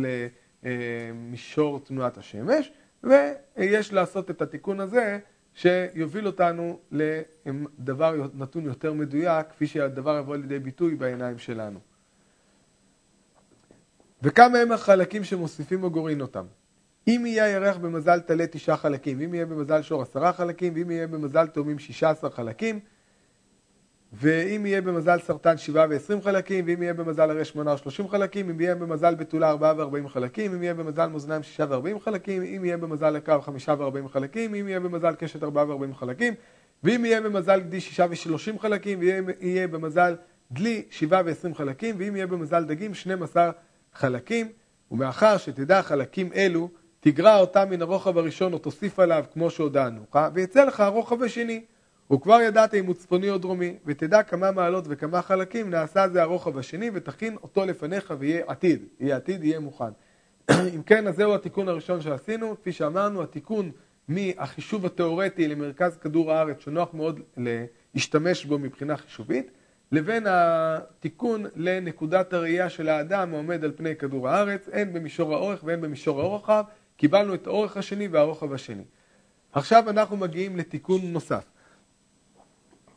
למישור 0.63 1.81
תנועת 1.85 2.19
השמש, 2.19 2.73
ויש 3.05 3.93
לעשות 3.93 4.31
את 4.31 4.43
התיקון 4.43 4.81
הזה 4.81 5.19
שיוביל 5.55 6.27
אותנו 6.27 6.79
לדבר 6.91 8.15
נתון 8.35 8.65
יותר 8.65 8.93
מדויק, 8.93 9.47
כפי 9.51 9.67
שהדבר 9.67 10.19
יבוא 10.19 10.37
לידי 10.37 10.59
ביטוי 10.59 10.95
בעיניים 10.95 11.39
שלנו. 11.39 11.79
וכמה 14.23 14.59
הם 14.59 14.73
החלקים 14.73 15.25
שמוסיפים 15.25 15.83
או 15.83 15.91
גורעים 15.91 16.21
אותם? 16.21 16.45
אם 17.09 17.23
יהיה 17.27 17.45
הירח 17.45 17.77
במזל 17.77 18.21
טלה 18.21 18.47
תשעה 18.47 18.77
חלקים, 18.77 19.21
אם 19.21 19.35
יהיה 19.35 19.47
במזל 19.47 19.83
שור 19.83 20.03
עשרה 20.03 20.33
חלקים, 20.33 20.73
ואם 20.77 20.91
יהיה 20.91 21.07
במזל 21.07 21.47
תאומים 21.47 21.79
שישה 21.79 22.11
עשר 22.11 22.31
חלקים, 22.31 22.81
ואם 24.13 24.67
יהיה 24.67 24.83
במזל 24.83 25.19
סרטן 25.21 25.57
שבעה 25.57 25.87
ועשרים 25.91 26.23
חלקים, 26.23 26.65
ואם 26.67 26.83
יהיה 26.83 26.95
במזל 26.95 27.31
הרי 27.31 27.45
שמונה 27.45 27.75
ושלושים 27.75 28.09
חלקים, 28.09 28.51
אם 28.51 28.61
יהיה 28.61 28.75
במזל 28.75 29.15
בתולה 29.15 29.51
ארבעה 29.51 29.75
וארבעים 29.77 30.09
חלקים, 30.09 30.55
אם 30.55 30.63
יהיה 30.63 30.75
במזל 30.75 31.07
מאזניים 31.07 31.43
שישה 31.43 31.65
וארבעים 31.69 32.01
חלקים, 32.01 32.43
אם 32.43 32.65
יהיה 32.65 32.77
במזל 32.77 33.17
הקו 33.17 33.41
חמישה 33.41 33.75
וארבעים 33.79 34.09
חלקים, 34.09 34.55
אם 34.55 34.69
יהיה 34.69 34.81
במזל 34.81 35.15
קשת 35.15 35.43
ארבעה 35.43 35.69
וארבעים 35.69 35.95
חלקים, 35.95 36.35
ואם 36.85 37.05
יהיה 37.05 37.21
במזל 37.21 37.61
גדי 37.61 37.81
שישה 37.81 38.07
ושלושים 38.11 38.59
חלקים, 38.59 38.99
ואם 39.01 39.29
יהיה 39.41 39.69
במזל 39.69 40.17
דלי 40.51 40.83
שבעה 40.91 41.23
ועשרים 41.25 41.55
חלקים, 41.55 41.95
ואם 41.99 42.17
יהיה 42.17 42.27
במזל 42.27 42.65
דגים 42.65 42.95
שנים 42.95 43.23
עשר 43.23 43.51
חלקים, 43.95 44.49
ומאחר 44.91 45.37
שתדע 45.37 45.83
חלקים 45.83 46.33
אלו, 46.35 46.69
תגרע 47.01 47.39
אותם 47.39 47.71
מן 47.71 47.83
הרוחב 47.83 48.19
הראשון 48.19 48.53
או 48.53 48.59
תוסיף 48.59 48.99
עליו 48.99 49.25
כמו 49.33 49.51
שהודענו 49.51 50.01
לך, 50.11 50.19
ויצא 50.35 50.65
לך 50.65 50.81
הרוחב 50.81 51.23
השני. 51.23 51.65
וכבר 52.13 52.41
ידעת 52.41 52.75
אם 52.75 52.87
הוא 52.87 52.95
צפוני 52.95 53.31
או 53.31 53.39
דרומי, 53.39 53.77
ותדע 53.87 54.23
כמה 54.23 54.51
מעלות 54.51 54.85
וכמה 54.89 55.23
חלקים 55.23 55.71
נעשה 55.71 56.09
זה 56.09 56.23
הרוחב 56.23 56.59
השני, 56.59 56.91
ותכין 56.95 57.37
אותו 57.43 57.65
לפניך 57.65 58.15
ויהיה 58.19 58.45
עתיד. 58.47 58.85
יהיה 59.01 59.17
עתיד, 59.17 59.45
יהיה 59.45 59.61
מוכן. 59.61 59.85
אם 60.77 60.83
כן, 60.83 61.07
אז 61.07 61.17
זהו 61.17 61.35
התיקון 61.35 61.69
הראשון 61.69 62.01
שעשינו. 62.01 62.57
כפי 62.61 62.73
שאמרנו, 62.73 63.23
התיקון 63.23 63.71
מהחישוב 64.09 64.87
התיאורטי 64.87 65.49
למרכז 65.49 65.97
כדור 65.97 66.33
הארץ, 66.33 66.61
שנוח 66.61 66.95
מאוד 66.95 67.21
להשתמש 67.95 68.45
בו 68.45 68.59
מבחינה 68.59 68.97
חישובית, 68.97 69.51
לבין 69.93 70.27
התיקון 70.29 71.45
לנקודת 71.57 72.33
הראייה 72.33 72.69
של 72.69 72.89
האדם 72.89 73.35
העומד 73.35 73.65
על 73.65 73.73
פני 73.77 73.97
כדור 73.97 74.29
הארץ, 74.29 74.69
הן 74.73 74.93
במישור 74.93 75.35
האורך 75.35 75.65
והן 75.65 75.81
במישור 75.81 76.21
הרוחב. 76.21 76.65
קיבלנו 76.97 77.35
את 77.35 77.47
האורך 77.47 77.77
השני 77.77 78.09
והרוחב 78.09 78.53
השני. 78.53 78.85
עכשיו 79.53 79.91
אנחנו 79.91 80.17
מגיעים 80.17 80.57
לתיקון 80.57 81.01
נוסף. 81.03 81.45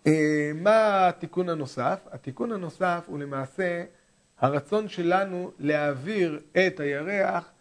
אה, 0.08 0.52
מה 0.56 1.08
התיקון 1.08 1.50
הנוסף? 1.50 2.00
התיקון 2.12 2.52
הנוסף 2.52 3.04
הוא 3.08 3.20
למעשה 3.20 3.84
הרצון 4.40 4.88
שלנו 4.88 5.52
להעביר 5.60 6.40
את 6.52 6.80
הירח 6.80 7.52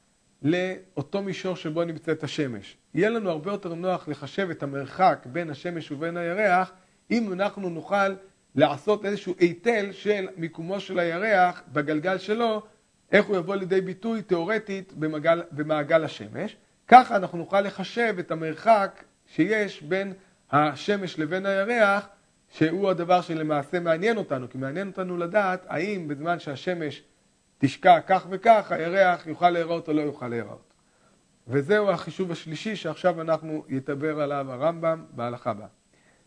לאותו 0.42 1.22
מישור 1.22 1.56
שבו 1.56 1.84
נמצאת 1.84 2.24
השמש. 2.24 2.76
יהיה 2.94 3.10
לנו 3.10 3.30
הרבה 3.30 3.52
יותר 3.52 3.74
נוח 3.74 4.08
לחשב 4.08 4.50
את 4.50 4.62
המרחק 4.62 5.26
בין 5.32 5.50
השמש 5.50 5.90
ובין 5.90 6.16
הירח 6.16 6.72
אם 7.10 7.32
אנחנו 7.32 7.70
נוכל 7.70 8.14
לעשות 8.54 9.04
איזשהו 9.04 9.34
היטל 9.38 9.92
של 9.92 10.28
מיקומו 10.36 10.80
של 10.80 10.98
הירח 10.98 11.62
בגלגל 11.72 12.18
שלו, 12.18 12.62
איך 13.12 13.26
הוא 13.26 13.36
יבוא 13.36 13.56
לידי 13.56 13.80
ביטוי 13.80 14.22
תיאורטית 14.22 14.92
במעגל, 14.92 15.42
במעגל 15.52 16.04
השמש. 16.04 16.56
ככה 16.88 17.16
אנחנו 17.16 17.38
נוכל 17.38 17.60
לחשב 17.60 18.16
את 18.18 18.30
המרחק 18.30 19.04
שיש 19.26 19.82
בין 19.82 20.12
השמש 20.50 21.18
לבין 21.18 21.46
הירח 21.46 22.08
שהוא 22.54 22.90
הדבר 22.90 23.20
שלמעשה 23.20 23.80
מעניין 23.80 24.16
אותנו, 24.16 24.50
כי 24.50 24.58
מעניין 24.58 24.88
אותנו 24.88 25.16
לדעת 25.16 25.66
האם 25.68 26.08
בזמן 26.08 26.38
שהשמש 26.38 27.02
תשקע 27.58 28.00
כך 28.00 28.26
וכך, 28.30 28.72
הירח 28.72 29.26
יוכל 29.26 29.50
להיראות 29.50 29.88
או 29.88 29.92
לא 29.92 30.00
יוכל 30.00 30.28
להיראות. 30.28 30.74
וזהו 31.48 31.90
החישוב 31.90 32.32
השלישי 32.32 32.76
שעכשיו 32.76 33.20
אנחנו 33.20 33.64
יתבר 33.68 34.20
עליו 34.20 34.46
הרמב"ם 34.52 35.04
בהלכה 35.10 35.54
בה. 35.54 35.66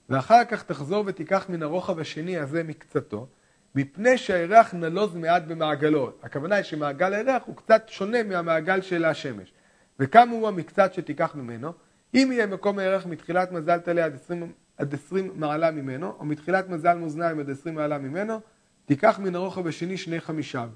ואחר 0.10 0.46
כך 0.46 0.64
תחזור 0.64 1.04
ותיקח 1.08 1.46
מן 1.50 1.64
הרוחב 1.64 2.00
השני 2.00 2.38
הזה 2.38 2.64
מקצתו, 2.64 3.28
מפני 3.76 4.18
שהירח 4.18 4.74
נלוז 4.74 5.16
מעט 5.16 5.44
במעגלו. 5.48 6.12
הכוונה 6.24 6.56
היא 6.56 6.64
שמעגל 6.64 7.14
הירח 7.14 7.44
הוא 7.46 7.56
קצת 7.56 7.84
שונה 7.88 8.24
מהמעגל 8.24 8.82
של 8.82 9.06
השמש. 9.06 9.54
וכמה 10.00 10.32
הוא 10.32 10.48
המקצת 10.48 10.94
שתיקח 10.94 11.36
ממנו? 11.36 11.74
אם 12.14 12.30
יהיה 12.32 12.48
מקום 12.48 12.80
הירח 12.80 13.06
מתחילת 13.06 13.52
מזל 13.52 13.80
תלה 13.80 14.06
עד 14.06 14.16
20 14.16 14.52
עד 14.78 14.94
20 14.94 15.32
מעלה 15.36 15.72
ממנו, 15.72 16.14
או 16.20 16.26
מתחילת 16.26 16.70
מזל 16.70 16.98
מאזניים 16.98 17.40
עד 17.40 17.50
20 17.50 17.76
מעלה 17.76 17.98
ממנו, 17.98 18.40
תיקח 18.86 19.20
מן 19.20 19.36
הרוחב 19.36 19.68
השני 19.68 19.98
שני 19.98 20.20
חמישיו. 20.20 20.70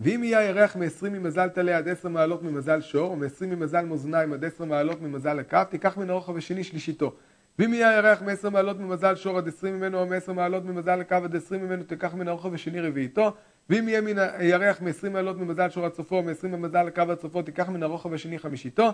ואם 0.00 0.24
יהיה 0.24 0.38
הירח 0.38 0.76
מ-20 0.76 1.08
ממזל 1.08 1.48
טלה 1.48 1.78
עד 1.78 1.88
10 1.88 2.08
מעלות 2.08 2.42
ממזל 2.42 2.80
שור, 2.80 3.10
או 3.10 3.16
מ-20 3.16 3.46
ממזל 3.46 3.84
מאזניים 3.84 4.32
עד 4.32 4.44
10 4.44 4.64
מעלות 4.64 5.02
ממזל 5.02 5.38
הקו, 5.38 5.58
תיקח 5.70 5.96
מן 5.96 6.10
הרוחב 6.10 6.36
השני 6.36 6.64
שלישיתו. 6.64 7.14
ואם 7.58 7.74
יהיה 7.74 7.90
הירח 7.90 8.22
מ-10 8.22 8.50
מעלות 8.50 8.78
ממזל 8.78 9.14
שור 9.14 9.38
עד 9.38 9.48
20 9.48 9.76
ממנו, 9.76 9.98
או 10.00 10.06
מ-10 10.06 10.32
מעלות 10.32 10.64
ממזל 10.64 11.00
הקו 11.00 11.14
עד 11.14 11.36
20 11.36 11.64
ממנו, 11.64 11.82
תיקח 11.82 12.14
מן 12.14 12.28
הרוחב 12.28 12.54
השני 12.54 12.80
רביעיתו. 12.80 13.32
ואם 13.70 13.88
יהיה 13.88 14.00
מן 14.00 14.18
הירח 14.18 14.80
מ-20 14.82 15.08
מעלות 15.10 15.36
ממזל 15.36 15.70
שור 15.70 15.84
עד 15.84 15.94
סופו, 15.94 16.16
או 16.16 16.22
מ-20 16.22 16.46
ממזל 16.46 16.86
הקו 16.86 17.02
עד 17.02 17.20
סופו, 17.20 17.42
תיקח 17.42 17.68
מן 17.68 17.82
הרוחב 17.82 18.12
השני 18.12 18.38
חמישיתו. 18.38 18.92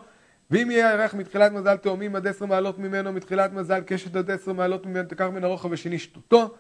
ואם 0.50 0.70
יהיה 0.70 0.90
הירח 0.90 1.14
מתחילת 1.14 1.52
מזל 1.52 1.76
תאומים 1.76 2.16
עד 2.16 2.26
עשר 2.26 2.46
מעלות 2.46 2.78
ממנו, 2.78 3.12
מתחילת 3.12 3.52
מזל 3.52 3.80
קשת 3.80 4.16
עד 4.16 4.30
עשר 4.30 4.52
מעלות 4.52 4.86
ממנו, 4.86 5.08
תקח 5.08 5.26
מן 5.26 5.44
הרוחב 5.44 5.72
השני 5.72 5.98
שטותו, 5.98 6.54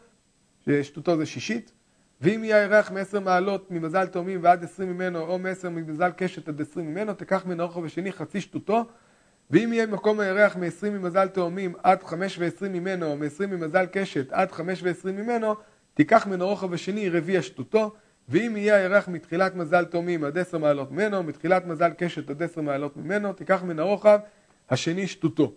שטותו 0.82 1.16
זה 1.16 1.26
שישית. 1.26 1.72
ואם 2.20 2.44
יהיה 2.44 2.56
הירח 2.56 2.90
מעשר 2.90 3.20
מעלות 3.20 3.70
ממזל 3.70 4.06
תאומים 4.06 4.40
ועד 4.42 4.64
עשרים 4.64 4.92
ממנו, 4.92 5.20
או 5.20 5.38
מעשר 5.38 5.70
ממזל 5.70 6.10
קשת 6.16 6.48
עד 6.48 6.60
עשרים 6.60 6.90
ממנו, 6.90 7.14
תקח 7.14 7.46
מן 7.46 7.60
הרוחב 7.60 7.84
השני 7.84 8.12
חצי 8.12 8.40
שטותו. 8.40 8.84
ואם 9.50 9.72
יהיה 9.72 9.86
מקום 9.86 10.20
הירח 10.20 10.56
מעשרים 10.56 10.94
ממזל 10.94 11.28
תאומים 11.28 11.74
עד 11.82 12.02
חמש 12.02 12.38
ועשרים 12.38 12.72
ממנו, 12.72 13.06
או 13.06 13.16
מעשרים 13.16 13.50
ממזל 13.50 13.86
קשת 13.92 14.32
עד 14.32 14.52
חמש 14.52 14.82
ועשרים 14.82 15.16
ממנו, 15.16 15.54
תיקח 15.94 16.26
מן 16.26 16.40
הרוחב 16.40 16.72
השני 16.72 17.08
רביע 17.08 17.42
שטותו. 17.42 17.94
ואם 18.28 18.56
יהיה 18.56 18.76
הירח 18.76 19.08
מתחילת 19.08 19.54
מזל 19.54 19.84
תאומים 19.84 20.24
עד 20.24 20.38
עשר 20.38 20.58
מעלות 20.58 20.92
ממנו, 20.92 21.22
מתחילת 21.22 21.66
מזל 21.66 21.90
קשת 21.98 22.30
עד 22.30 22.42
עשר 22.42 22.60
מעלות 22.60 22.96
ממנו, 22.96 23.32
תיקח 23.32 23.62
מן 23.62 23.78
הרוחב 23.78 24.18
השני 24.70 25.06
שטותו. 25.06 25.52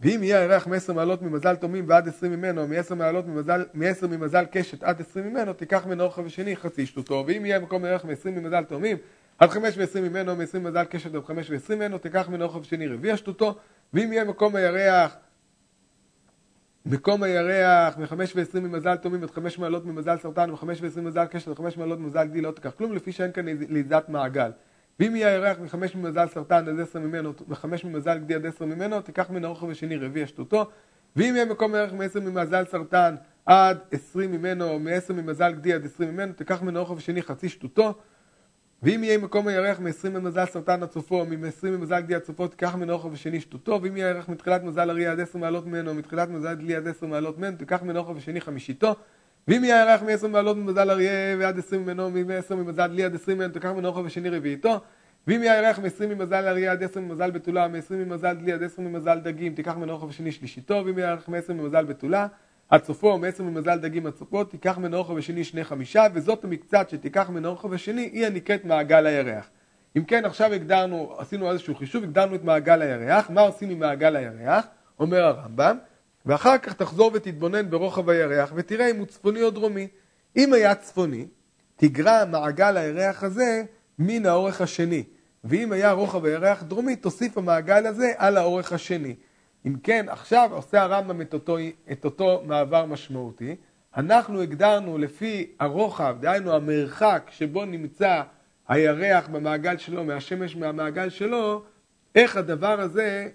ואם 0.00 0.22
יהיה 0.22 0.40
הירח 0.40 0.66
מעשר 0.66 0.92
מעלות 0.92 1.22
ממזל 1.22 1.56
תאומים 1.56 1.84
ועד 1.88 2.08
עשרים 2.08 2.32
ממנו, 2.32 2.68
מעשר 2.68 2.94
מעלות 2.94 3.26
ממזל, 3.26 3.64
מעשר 3.74 4.06
ממזל 4.06 4.44
קשת 4.50 4.82
עד 4.82 5.00
עשרים 5.00 5.26
ממנו, 5.26 5.52
תיקח 5.52 5.86
מן 5.86 6.00
הרוחב 6.00 6.26
השני 6.26 6.56
חצי 6.56 6.86
שטותו. 6.86 7.24
ואם 7.26 7.46
יהיה 7.46 7.58
מקום 7.58 7.84
הירח 7.84 8.04
מעשרים 8.04 8.34
ממזל 8.34 8.64
תאומים 8.64 8.96
עד 9.38 9.50
חמש 9.50 9.78
ועשרים 9.78 10.04
ממנו, 10.04 10.36
מעשרים 10.36 10.64
ממזל 10.64 10.84
קשת 10.84 11.14
עד 11.14 11.24
חמש 11.24 11.50
ועשרים 11.50 11.78
ממנו, 11.78 11.98
תיקח 11.98 12.28
מן 12.28 12.42
הרוחב 12.42 12.60
השני 12.60 12.86
רביע 12.86 13.16
שטותו. 13.16 13.58
ואם 13.94 14.12
יהיה 14.12 14.24
מקום 14.24 14.56
הירח 14.56 15.16
מקום 16.90 17.22
הירח, 17.22 17.98
מחמש 17.98 18.36
ועשרים 18.36 18.64
ממזל 18.64 18.96
תאומים 18.96 19.22
עד 19.22 19.30
חמש 19.30 19.58
מעלות 19.58 19.84
ממזל 19.86 20.16
סרטן, 20.18 20.50
ומחמש 20.50 20.82
ועשרים 20.82 21.04
ממזל 21.04 21.24
קשר 21.24 21.52
וחמש 21.52 21.76
מעלות 21.76 21.98
ממזל 21.98 22.24
גדי 22.24 22.40
לא 22.40 22.50
תיקח 22.50 22.70
כלום, 22.70 22.92
לפי 22.92 23.12
שאין 23.12 23.32
כאן 23.32 23.46
לידת 23.46 24.08
מעגל. 24.08 24.50
ואם 25.00 25.16
יהיה 25.16 25.28
הירח 25.28 25.58
מחמש 25.58 25.94
ממזל 25.94 26.28
סרטן 26.28 26.68
עד 26.68 26.80
עשר 26.80 26.98
ממנו, 26.98 27.32
וחמש 27.48 27.84
ממזל 27.84 28.18
גדי 28.18 28.34
עד 28.34 28.46
עשר 28.46 28.64
ממנו, 28.64 29.00
תיקח 29.00 29.30
מן 29.30 29.44
הרוחב 29.44 29.70
השני 29.70 29.96
רביע 29.96 30.26
שטותו. 30.26 30.70
ואם 31.16 31.34
יהיה 31.34 31.44
מקום 31.44 31.74
הירח 31.74 31.92
מעשר 31.92 32.20
ממזל 32.20 32.64
סרטן 32.64 33.14
עד 33.46 33.78
עשרים 33.90 34.32
ממנו, 34.32 34.78
מעשר 34.78 35.14
ממזל 35.14 35.52
גדי 35.52 35.72
עד 35.72 35.84
עשרים 35.84 36.10
ממנו, 36.10 36.32
תיקח 36.32 36.62
מן 36.62 36.76
הרוחב 36.76 36.96
השני 36.98 37.22
חצי 37.22 37.48
שטותו. 37.48 37.94
ואם 38.82 39.04
יהיה 39.04 39.18
מקום 39.18 39.48
הירח 39.48 39.80
מ-20 39.80 40.08
ממזל 40.08 40.44
סרטן 40.46 40.82
עד 40.82 40.90
סופו, 40.90 41.24
מ-20 41.24 41.66
ממזל 41.66 42.00
גדי 42.00 42.14
עד 42.14 42.24
סופו, 42.24 42.48
תיקח 42.48 42.74
מן 42.74 42.90
הרוחב 42.90 43.12
השני 43.12 43.40
שטותו, 43.40 43.80
ואם 43.82 43.96
יהיה 43.96 44.06
הירח 44.06 44.28
מתחילת 44.28 44.62
מזל 44.62 44.90
אריה 44.90 45.12
עד 45.12 45.20
10 45.20 45.38
מעלות 45.38 45.66
ממנו, 45.66 45.94
מתחילת 45.94 46.28
מזל 46.28 46.54
דלי 46.54 46.76
עד 46.76 46.88
10 46.88 47.06
מעלות 47.06 47.38
ממנו, 47.38 47.56
תיקח 47.56 47.82
מן 47.82 47.96
הרוחב 47.96 48.16
השני 48.16 48.40
חמישיתו, 48.40 48.94
ואם 49.48 49.64
יהיה 49.64 49.82
הירח 49.82 50.02
מ-10 50.02 50.28
מעלות 50.28 50.56
ממזל 50.56 50.90
אריה 50.90 51.36
ועד 51.38 51.58
20 51.58 51.82
ממנו, 51.82 52.10
מ-10 52.10 52.54
ממזל 52.54 52.86
דלי 52.86 53.04
עד 53.04 53.14
20 53.14 53.38
ממנו, 53.38 53.52
תיקח 53.52 53.70
מן 53.70 53.84
הרוחב 53.84 54.06
השני 54.06 54.28
רביעיתו, 54.28 54.80
ואם 55.26 55.42
יהיה 55.42 55.52
הירח 55.52 55.78
מ-20 55.78 56.06
ממזל 56.06 56.48
אריה 56.48 56.72
עד 56.72 56.82
10 56.82 57.00
ממזל 57.00 57.30
בתולה, 57.30 57.68
מ-20 57.68 57.94
ממזל 57.94 58.34
דלי 58.34 58.52
עד 58.52 58.62
10 58.62 58.82
ממזל 58.82 59.18
דגים, 59.18 59.54
תיקח 59.54 59.76
מן 59.76 59.88
הרוחב 59.88 60.08
השני 60.08 60.32
שלישיתו, 60.32 60.82
ואם 60.86 60.98
יהיה 60.98 61.08
הירח 61.08 61.28
מ-10 61.28 61.52
ממזל 61.52 61.84
בתולה, 61.84 62.26
עד 62.68 62.84
סופו, 62.84 63.18
ממזל 63.40 63.78
דגים 63.78 64.06
עד 64.06 64.14
סופו, 64.16 64.44
תיקח 64.44 64.78
מן 64.78 64.94
הרוחב 64.94 65.18
השני 65.18 65.44
שני 65.44 65.64
חמישה, 65.64 66.06
וזאת 66.14 66.44
המקצת 66.44 66.88
שתיקח 66.90 67.30
מן 67.30 67.44
הרוחב 67.44 67.72
השני, 67.72 68.02
היא 68.12 68.26
הנקראת 68.26 68.64
מעגל 68.64 69.06
הירח. 69.06 69.50
אם 69.96 70.04
כן, 70.04 70.24
עכשיו 70.24 70.52
הגדרנו, 70.52 71.14
עשינו 71.18 71.50
איזשהו 71.50 71.74
חישוב, 71.74 72.04
הגדרנו 72.04 72.34
את 72.34 72.44
מעגל 72.44 72.82
הירח, 72.82 73.30
מה 73.30 73.40
עושים 73.40 73.70
עם 73.70 73.78
מעגל 73.78 74.16
הירח? 74.16 74.66
אומר 75.00 75.24
הרמב"ם, 75.24 75.78
ואחר 76.26 76.58
כך 76.58 76.72
תחזור 76.72 77.10
ותתבונן 77.14 77.70
ברוחב 77.70 78.08
הירח 78.08 78.52
ותראה 78.54 78.90
אם 78.90 78.96
הוא 78.96 79.06
צפוני 79.06 79.42
או 79.42 79.50
דרומי. 79.50 79.88
אם 80.36 80.52
היה 80.52 80.74
צפוני, 80.74 81.26
תגרע 81.76 82.24
מעגל 82.24 82.76
הירח 82.76 83.24
הזה 83.24 83.62
מן 83.98 84.26
האורך 84.26 84.60
השני, 84.60 85.04
ואם 85.44 85.72
היה 85.72 85.92
רוחב 85.92 86.24
הירח 86.24 86.62
דרומי, 86.62 86.96
תוסיף 86.96 87.38
המעגל 87.38 87.86
הזה 87.86 88.12
על 88.16 88.36
האורך 88.36 88.72
השני. 88.72 89.14
אם 89.68 89.76
כן, 89.82 90.06
עכשיו 90.08 90.50
עושה 90.52 90.82
הרמב"ם 90.82 91.20
את 91.20 91.34
את 91.92 92.04
אותו 92.04 92.42
מעבר 92.46 92.84
משמעותי. 92.84 93.56
אנחנו 93.96 94.40
הגדרנו 94.40 94.98
לפי 94.98 95.46
הרוחב, 95.60 96.16
דהיינו 96.20 96.54
המרחק 96.54 97.30
שבו 97.30 97.64
נמצא 97.64 98.22
הירח 98.68 99.28
במעגל 99.28 99.78
שלו, 99.78 100.04
מהשמש 100.04 100.56
מהמעגל 100.56 101.08
שלו, 101.08 101.64
איך 102.14 102.36
הדבר 102.36 102.80
הזה, 102.80 103.28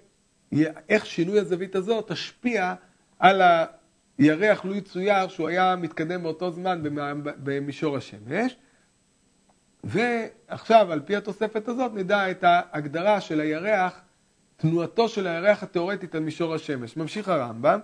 איך 0.90 1.06
שינוי 1.06 1.40
הזווית 1.40 1.76
הזאת 1.76 2.12
תשפיע 2.12 2.74
על 3.20 3.42
הירח 4.18 4.66
לו 4.66 4.76
יצויר 4.76 5.28
שהוא 5.28 5.48
היה 5.48 5.76
מתקדם 5.76 6.24
באותו 6.24 6.52
זמן 6.52 6.82
במישור 7.44 7.98
השמש. 7.98 8.58
ועכשיו, 9.84 10.92
על 10.92 11.00
פי 11.00 11.16
התוספת 11.16 11.68
הזאת, 11.68 11.92
נדע 11.94 12.32
את 12.32 12.44
ההגדרה 12.44 13.22
של 13.22 13.40
הירח, 13.40 14.02
תנועתו 14.64 15.10
של 15.10 15.28
הירח 15.28 15.64
התיאורטית 15.64 16.16
על 16.16 16.24
מישור 16.24 16.54
השמש. 16.54 16.98
ממשיך 16.98 17.30
הרמב"ם, 17.30 17.80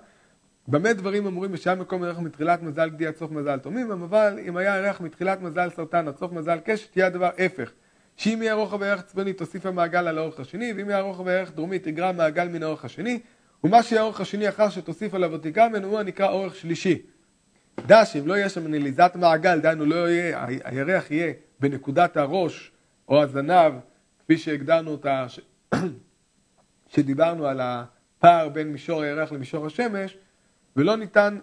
במה 0.68 0.94
דברים 0.94 1.28
אמורים 1.28 1.52
בשעה 1.52 1.76
מקום 1.76 2.04
ירח 2.04 2.20
מתחילת 2.20 2.62
מזל 2.62 2.90
גדי 2.90 3.08
עד 3.08 3.16
סוף 3.16 3.32
מזל 3.32 3.60
תומים, 3.60 3.92
אבל 3.92 4.40
אם 4.48 4.58
היה 4.58 4.78
ירח 4.78 5.02
מתחילת 5.02 5.42
מזל 5.42 5.70
סרטן 5.70 6.08
עד 6.08 6.18
סוף 6.18 6.32
מזל 6.32 6.60
קשת, 6.66 6.92
תהיה 6.92 7.08
הדבר 7.08 7.30
הפך. 7.38 7.72
שאם 8.18 8.40
יהיה 8.42 8.54
רוחב 8.54 8.84
הירח 8.84 9.02
צפוני 9.02 9.34
תוסיף 9.34 9.66
המעגל 9.66 10.08
על 10.08 10.18
האורך 10.18 10.40
השני, 10.40 10.74
ואם 10.78 10.90
יהיה 10.90 11.02
רוחב 11.02 11.28
הירח 11.28 11.50
דרומי 11.50 11.80
תגרע 11.80 12.12
מעגל 12.12 12.48
מן 12.48 12.64
האורך 12.64 12.86
השני, 12.86 13.20
ומה 13.64 13.84
שיהיה 13.84 14.02
האורך 14.02 14.22
השני 14.22 14.50
אחר 14.50 14.70
שתוסיף 14.70 15.14
עליו 15.14 15.32
ותגרע 15.32 15.68
ממנו 15.68 15.88
הוא 15.88 16.00
הנקרא 16.00 16.30
אורך 16.30 16.56
שלישי. 16.56 17.02
דע 17.86 18.06
שאם 18.06 18.28
לא 18.28 18.34
יהיה 18.34 18.50
שם 18.50 18.68
נליזת 18.68 19.12
מעגל, 19.16 19.60
דהיינו 19.60 19.86
לא 19.86 20.10
יהיה, 20.10 20.46
הירח 20.64 21.12
יהיה 21.12 21.34
בנקודת 21.60 22.18
הראש 22.18 22.72
או 23.10 23.24
הזנב, 23.24 23.74
כפי 24.20 24.38
שהגדרנו 24.38 24.92
אותה. 24.92 25.26
שדיברנו 26.90 27.48
על 27.48 27.62
הפער 27.62 28.50
בין 28.50 28.72
מישור 28.72 29.02
הירח 29.02 29.32
למישור 29.32 29.66
השמש, 29.66 30.18
ולא 30.76 30.96
ניתן 30.96 31.40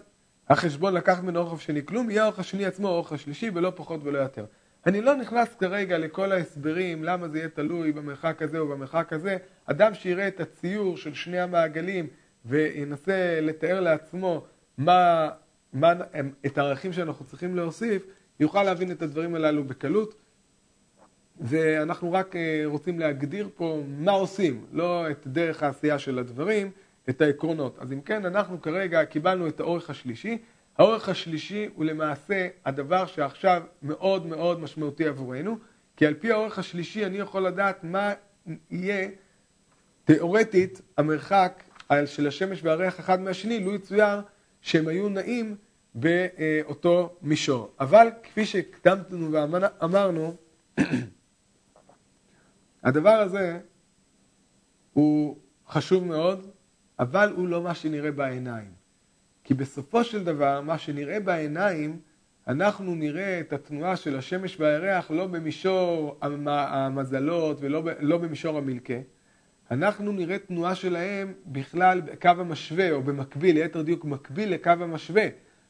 החשבון 0.49 0.93
לקחת 0.93 1.23
ממנו 1.23 1.39
אורך 1.39 1.61
שני 1.61 1.85
כלום, 1.85 2.09
יהיה 2.09 2.23
האורך 2.23 2.39
השני 2.39 2.65
עצמו 2.65 2.87
האורך 2.87 3.11
השלישי 3.11 3.51
ולא 3.53 3.71
פחות 3.75 3.99
ולא 4.03 4.17
יותר. 4.17 4.45
אני 4.85 5.01
לא 5.01 5.15
נכנס 5.15 5.55
כרגע 5.55 5.97
לכל 5.97 6.31
ההסברים 6.31 7.03
למה 7.03 7.27
זה 7.27 7.37
יהיה 7.37 7.49
תלוי 7.49 7.91
במרחק 7.91 8.41
הזה 8.41 8.59
או 8.59 8.67
במרחק 8.67 9.13
הזה. 9.13 9.37
אדם 9.65 9.93
שיראה 9.93 10.27
את 10.27 10.39
הציור 10.39 10.97
של 10.97 11.13
שני 11.13 11.39
המעגלים 11.39 12.07
וינסה 12.45 13.39
לתאר 13.41 13.79
לעצמו 13.79 14.45
מה, 14.77 15.29
מה, 15.73 15.93
את 16.45 16.57
הערכים 16.57 16.93
שאנחנו 16.93 17.25
צריכים 17.25 17.55
להוסיף, 17.55 18.03
יוכל 18.39 18.63
להבין 18.63 18.91
את 18.91 19.01
הדברים 19.01 19.35
הללו 19.35 19.63
בקלות. 19.63 20.15
ואנחנו 21.41 22.11
רק 22.11 22.35
אה, 22.35 22.61
רוצים 22.65 22.99
להגדיר 22.99 23.49
פה 23.55 23.83
מה 23.87 24.11
עושים, 24.11 24.65
לא 24.71 25.11
את 25.11 25.27
דרך 25.27 25.63
העשייה 25.63 25.99
של 25.99 26.19
הדברים. 26.19 26.71
את 27.09 27.21
העקרונות. 27.21 27.77
אז 27.79 27.93
אם 27.93 28.01
כן, 28.01 28.25
אנחנו 28.25 28.61
כרגע 28.61 29.05
קיבלנו 29.05 29.47
את 29.47 29.59
האורך 29.59 29.89
השלישי. 29.89 30.37
האורך 30.77 31.09
השלישי 31.09 31.69
הוא 31.75 31.85
למעשה 31.85 32.47
הדבר 32.65 33.05
שעכשיו 33.05 33.61
מאוד 33.81 34.25
מאוד 34.25 34.59
משמעותי 34.59 35.07
עבורנו, 35.07 35.57
כי 35.95 36.05
על 36.05 36.13
פי 36.13 36.31
האורך 36.31 36.59
השלישי 36.59 37.05
אני 37.05 37.17
יכול 37.17 37.47
לדעת 37.47 37.83
מה 37.83 38.13
יהיה 38.71 39.09
תיאורטית 40.05 40.81
המרחק 40.97 41.63
של 42.05 42.27
השמש 42.27 42.63
והריח 42.63 42.99
אחד 42.99 43.21
מהשני, 43.21 43.59
לו 43.59 43.75
יצויר 43.75 44.21
שהם 44.61 44.87
היו 44.87 45.09
נעים 45.09 45.55
באותו 45.95 47.15
מישור. 47.21 47.71
אבל 47.79 48.07
כפי 48.23 48.45
שהקדמנו 48.45 49.31
ואמרנו, 49.31 50.35
הדבר 52.83 53.09
הזה 53.09 53.59
הוא 54.93 55.37
חשוב 55.67 56.03
מאוד, 56.03 56.47
אבל 56.99 57.33
הוא 57.35 57.47
לא 57.47 57.61
מה 57.61 57.75
שנראה 57.75 58.11
בעיניים. 58.11 58.71
כי 59.43 59.53
בסופו 59.53 60.03
של 60.03 60.23
דבר, 60.23 60.61
מה 60.61 60.77
שנראה 60.77 61.19
בעיניים, 61.19 61.99
אנחנו 62.47 62.95
נראה 62.95 63.39
את 63.39 63.53
התנועה 63.53 63.95
של 63.95 64.15
השמש 64.15 64.59
והירח 64.59 65.11
לא 65.11 65.27
במישור 65.27 66.19
המזלות 66.47 67.57
ולא 67.61 67.83
לא 67.99 68.17
במישור 68.17 68.57
המלכה. 68.57 68.93
אנחנו 69.71 70.11
נראה 70.11 70.39
תנועה 70.39 70.75
שלהם 70.75 71.33
בכלל 71.45 72.01
בקו 72.01 72.29
המשווה, 72.29 72.91
או 72.91 73.03
במקביל, 73.03 73.55
ליתר 73.55 73.81
דיוק 73.81 74.05
מקביל 74.05 74.53
לקו 74.53 74.69
המשווה. 74.69 75.27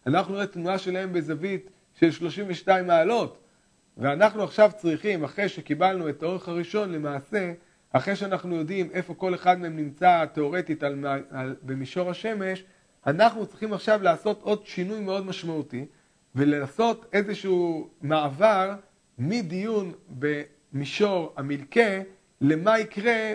אנחנו 0.07 0.33
נראה 0.33 0.47
תנועה 0.47 0.77
שלהם 0.77 1.13
בזווית 1.13 1.69
של 1.93 2.11
32 2.11 2.87
מעלות. 2.87 3.39
ואנחנו 3.97 4.43
עכשיו 4.43 4.71
צריכים, 4.77 5.23
אחרי 5.23 5.49
שקיבלנו 5.49 6.09
את 6.09 6.23
האורך 6.23 6.47
הראשון, 6.47 6.91
למעשה, 6.91 7.53
אחרי 7.91 8.15
שאנחנו 8.15 8.55
יודעים 8.55 8.89
איפה 8.93 9.13
כל 9.13 9.35
אחד 9.35 9.59
מהם 9.59 9.75
נמצא 9.75 10.25
תאורטית 10.33 10.83
על, 10.83 11.05
על, 11.31 11.55
במישור 11.61 12.09
השמש, 12.09 12.63
אנחנו 13.07 13.45
צריכים 13.45 13.73
עכשיו 13.73 14.03
לעשות 14.03 14.41
עוד 14.41 14.65
שינוי 14.65 14.99
מאוד 14.99 15.25
משמעותי 15.25 15.85
ולעשות 16.35 17.05
איזשהו 17.13 17.89
מעבר 18.01 18.75
מדיון 19.19 19.93
במישור 20.09 21.33
המלכה 21.37 22.01
למה 22.41 22.79
יקרה, 22.79 23.33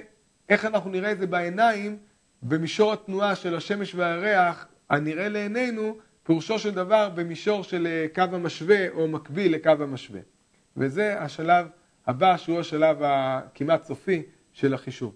איך 0.48 0.64
אנחנו 0.64 0.90
נראה 0.90 1.12
את 1.12 1.18
זה 1.18 1.26
בעיניים 1.26 1.98
במישור 2.42 2.92
התנועה 2.92 3.34
של 3.34 3.54
השמש 3.54 3.94
והירח 3.94 4.66
הנראה 4.90 5.28
לעינינו, 5.28 5.96
פירושו 6.22 6.58
של 6.58 6.70
דבר 6.70 7.08
במישור 7.08 7.62
של 7.62 7.86
אה, 7.86 8.06
קו 8.14 8.34
המשווה 8.36 8.88
או 8.88 9.08
מקביל 9.08 9.54
לקו 9.54 9.70
המשווה. 9.70 10.20
וזה 10.76 11.20
השלב 11.20 11.66
הבא 12.06 12.36
שהוא 12.36 12.60
השלב 12.60 12.96
הכמעט 13.02 13.84
סופי 13.84 14.22
של 14.52 14.74
החישוב. 14.74 15.14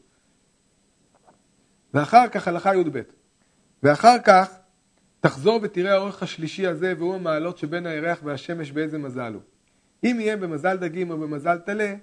ואחר 1.95 2.29
כך 2.29 2.49
הלכה 2.49 2.77
י"ב. 2.77 3.01
ואחר 3.83 4.16
כך 4.25 4.59
תחזור 5.21 5.61
ותראה 5.62 5.95
האורך 5.95 6.23
השלישי 6.23 6.66
הזה 6.66 6.95
והוא 6.99 7.14
המעלות 7.14 7.59
שבין 7.59 7.87
הירח 7.87 8.19
והשמש 8.25 8.73
באיזה 8.73 8.99
מזל 8.99 9.33
הוא. 9.33 9.42
אם 10.05 10.16
יהיה 10.21 10.37
במזל 10.37 10.77
דגים 10.77 11.11
או 11.11 11.19
במזל 11.19 11.59
טלה, 11.59 11.95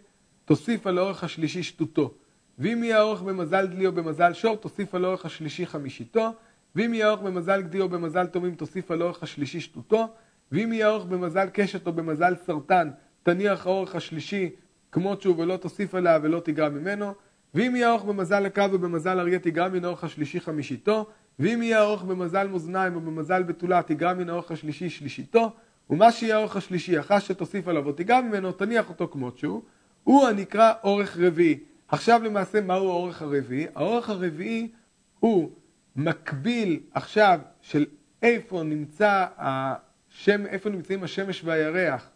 תוסיף 0.45 0.87
על 0.87 0.97
האורך 0.97 1.23
השלישי 1.23 1.63
שטותו. 1.63 2.13
ואם 2.59 2.83
יהיה 2.83 2.97
האורך 2.97 3.21
במזל 3.21 3.67
דלי 3.67 3.85
או 3.85 3.91
במזל 3.91 4.33
שור, 4.33 4.55
תוסיף 4.55 4.95
על 4.95 5.05
האורך 5.05 5.25
השלישי 5.25 5.65
חמישיתו. 5.65 6.31
ואם 6.75 6.93
יהיה 6.93 7.07
האורך 7.07 7.21
במזל 7.21 7.61
גדי 7.61 7.79
או 7.79 7.89
במזל 7.89 8.27
תומים, 8.27 8.55
תוסיף 8.55 8.91
על 8.91 9.01
האורך 9.01 9.23
השלישי 9.23 9.59
שטותו. 9.59 10.07
ואם 10.51 10.73
יהיה 10.73 10.87
האורך 10.87 11.05
במזל 11.05 11.49
קשת 11.53 11.87
או 11.87 11.93
במזל 11.93 12.35
סרטן, 12.35 12.89
תניח 13.23 13.65
האורך 13.65 13.95
השלישי 13.95 14.49
כמות 14.91 15.21
שהוא 15.21 15.39
ולא 15.39 15.57
תוסיף 15.57 15.95
עליו 15.95 16.19
ולא 16.23 16.39
תיגרע 16.39 16.69
ממנו. 16.69 17.13
ואם 17.53 17.75
יהיה 17.75 17.91
אורך 17.91 18.03
במזל 18.03 18.45
הקו 18.45 18.63
ובמזל 18.71 19.19
אריה 19.19 19.39
תיגרע 19.39 19.69
מן 19.69 19.85
האורך 19.85 20.03
השלישי 20.03 20.39
חמישיתו, 20.39 21.05
ואם 21.39 21.61
יהיה 21.61 21.83
אורך 21.83 22.03
במזל 22.03 22.47
מאזניים 22.47 22.95
או 22.95 23.01
במזל 23.01 23.43
בתולה 23.43 23.81
תיגרע 23.81 24.13
מן 24.13 24.29
האורך 24.29 24.51
השלישי 24.51 24.89
שלישיתו, 24.89 25.51
ומה 25.89 26.11
שיהיה 26.11 26.35
האורך 26.35 26.55
השלישי 26.55 26.99
אחר 26.99 27.19
שתוסיף 27.19 27.67
עליו 27.67 27.85
ותיגרע 27.85 28.21
ממנו, 28.21 28.51
תניח 28.51 28.89
אותו 28.89 29.07
כמות 29.07 29.37
שהוא, 29.37 29.61
הוא 30.03 30.27
הנקרא 30.27 30.73
אורך 30.83 31.17
רביעי. 31.17 31.59
עכשיו 31.87 32.21
למעשה 32.23 32.61
מהו 32.61 32.89
האורך 32.89 33.21
הרביעי? 33.21 33.67
האורך 33.75 34.09
הרביעי 34.09 34.71
הוא 35.19 35.51
מקביל 35.95 36.79
עכשיו 36.93 37.39
של 37.61 37.85
איפה 38.21 38.63
נמצא 38.63 39.25
השם, 39.37 40.45
איפה 40.45 40.69
נמצאים 40.69 41.03
השמש 41.03 41.43
והירח 41.43 42.09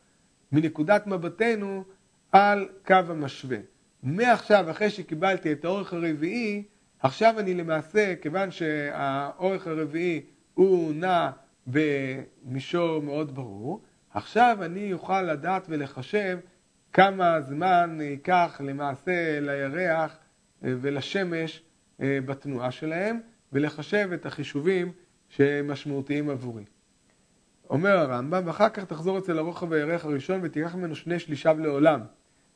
מנקודת 0.52 1.08
מבטנו 1.08 1.84
על 2.32 2.68
קו 2.86 2.96
המשווה. 3.10 3.58
מעכשיו, 4.04 4.72
אחרי 4.72 4.90
שקיבלתי 4.90 5.52
את 5.52 5.66
האורך 5.66 5.94
הרביעי, 5.94 6.64
עכשיו 7.00 7.40
אני 7.40 7.54
למעשה, 7.54 8.14
כיוון 8.22 8.52
שהאורך 8.52 9.68
הרביעי 9.68 10.22
הוא 10.54 10.94
נע 10.94 11.30
במישור 11.68 13.02
מאוד 13.02 13.36
ברור, 13.36 13.82
עכשיו 14.14 14.58
אני 14.62 14.94
אוכל 14.94 15.22
לדעת 15.22 15.66
ולחשב 15.70 16.40
כמה 16.94 17.42
זמן 17.42 17.98
ייקח 18.02 18.62
למעשה 18.64 19.40
לירח 19.40 20.18
אה, 20.64 20.74
ולשמש 20.82 21.64
אה, 22.02 22.20
בתנועה 22.26 22.72
שלהם, 22.72 23.20
ולחשב 23.54 24.10
את 24.14 24.26
החישובים 24.26 24.92
שמשמעותיים 25.30 26.30
עבורי. 26.30 26.64
אומר 27.70 27.98
הרמב"ם, 27.98 28.44
ואחר 28.46 28.70
כך 28.70 28.84
תחזור 28.84 29.18
אצל 29.18 29.38
הרוחב 29.38 29.74
הירח 29.74 30.06
הראשון 30.06 30.40
ותיקח 30.44 30.76
ממנו 30.76 30.96
שני 30.96 31.20
שלישיו 31.20 31.60
לעולם. 31.60 32.02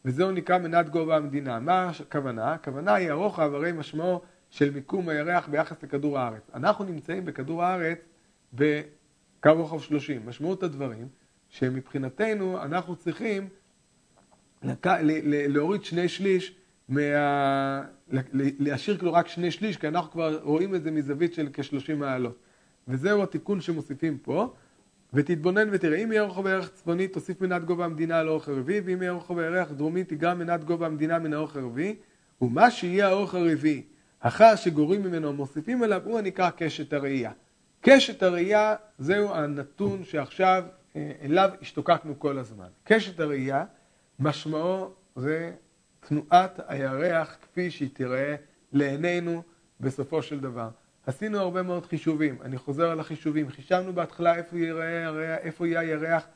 וזהו 0.06 0.32
נקרא 0.32 0.58
מנת 0.58 0.90
גובה 0.90 1.16
המדינה. 1.16 1.60
מה 1.60 1.92
הכוונה? 2.00 2.54
הכוונה 2.54 2.94
היא 2.94 3.12
הרוחב, 3.12 3.54
הרי 3.54 3.72
משמעו 3.72 4.22
של 4.50 4.72
מיקום 4.72 5.10
הירח 5.10 5.48
ביחס 5.48 5.84
לכדור 5.84 6.20
הארץ. 6.20 6.50
אנחנו 6.54 6.86
נמצאים 6.86 7.26
בכדור 7.26 7.64
הארץ 7.64 7.98
בקו 8.54 9.52
רוחב 9.54 9.80
30. 9.80 10.22
משמעות 10.26 10.64
הדברים 10.64 11.08
שמבחינתנו 11.50 12.62
אנחנו 12.64 12.96
צריכים 12.96 13.50
להוריד 15.48 15.84
שני 15.84 16.10
שליש, 16.10 16.56
מה... 16.90 17.02
להשאיר 18.60 18.98
כאילו 18.98 19.14
רק 19.14 19.28
שני 19.28 19.52
שליש, 19.52 19.78
כי 19.78 19.88
אנחנו 19.88 20.12
כבר 20.12 20.40
רואים 20.44 20.76
את 20.76 20.84
זה 20.84 20.92
מזווית 20.92 21.34
של 21.34 21.50
כ-30 21.54 21.96
מעלות. 21.96 22.38
וזהו 22.88 23.24
התיקון 23.24 23.62
שמוסיפים 23.62 24.18
פה. 24.18 24.54
ותתבונן 25.14 25.70
ותראה, 25.72 25.98
אם 25.98 26.12
יהיה 26.12 26.24
רוחב 26.24 26.48
הערך 26.48 26.70
צפוני, 26.74 27.08
תוסיף 27.08 27.42
מנת 27.42 27.66
גובה 27.66 27.86
המדינה 27.86 28.20
על 28.20 28.28
האורך 28.28 28.50
הרביעי, 28.50 28.82
ואם 28.86 29.02
יהיה 29.02 29.12
רוחב 29.12 29.40
הערך 29.40 29.72
דרומי, 29.72 30.04
תגרע 30.04 30.34
מנת 30.34 30.64
גובה 30.64 30.86
המדינה 30.86 31.20
מן 31.20 31.34
האורך 31.34 31.56
הרביעי, 31.56 31.96
ומה 32.42 32.72
שיהיה 32.72 33.08
האורך 33.08 33.36
הרביעי, 33.36 33.84
אחר 34.20 34.56
שגורים 34.56 35.04
ממנו 35.04 35.34
מוסיפים 35.34 35.84
אליו, 35.84 36.02
הוא 36.06 36.20
הנקרא 36.20 36.50
קשת 36.50 36.94
הראייה. 36.94 37.32
קשת 37.82 38.24
הראייה 38.24 38.76
זהו 39.00 39.34
הנתון 39.34 40.04
שעכשיו 40.04 40.64
אה, 40.96 41.12
אליו 41.22 41.50
השתוקקנו 41.62 42.20
כל 42.20 42.38
הזמן. 42.38 42.68
קשת 42.84 43.20
הראייה, 43.20 43.66
משמעו 44.20 44.94
זה 45.16 45.52
תנועת 46.00 46.60
הירח 46.68 47.38
כפי 47.42 47.72
שהיא 47.72 47.90
תראה 47.94 48.36
לעינינו 48.74 49.44
בסופו 49.80 50.22
של 50.22 50.40
דבר. 50.40 50.70
עשינו 51.06 51.40
הרבה 51.40 51.62
מאוד 51.62 51.86
חישובים, 51.86 52.38
אני 52.42 52.58
חוזר 52.58 52.92
על 52.92 53.00
החישובים, 53.00 53.50
חישבנו 53.50 53.94
בהתחלה 53.94 54.36
איפה, 54.36 54.58
יראה, 54.58 55.38
איפה 55.38 55.68
יהיה 55.68 55.80
הירח 55.80 56.28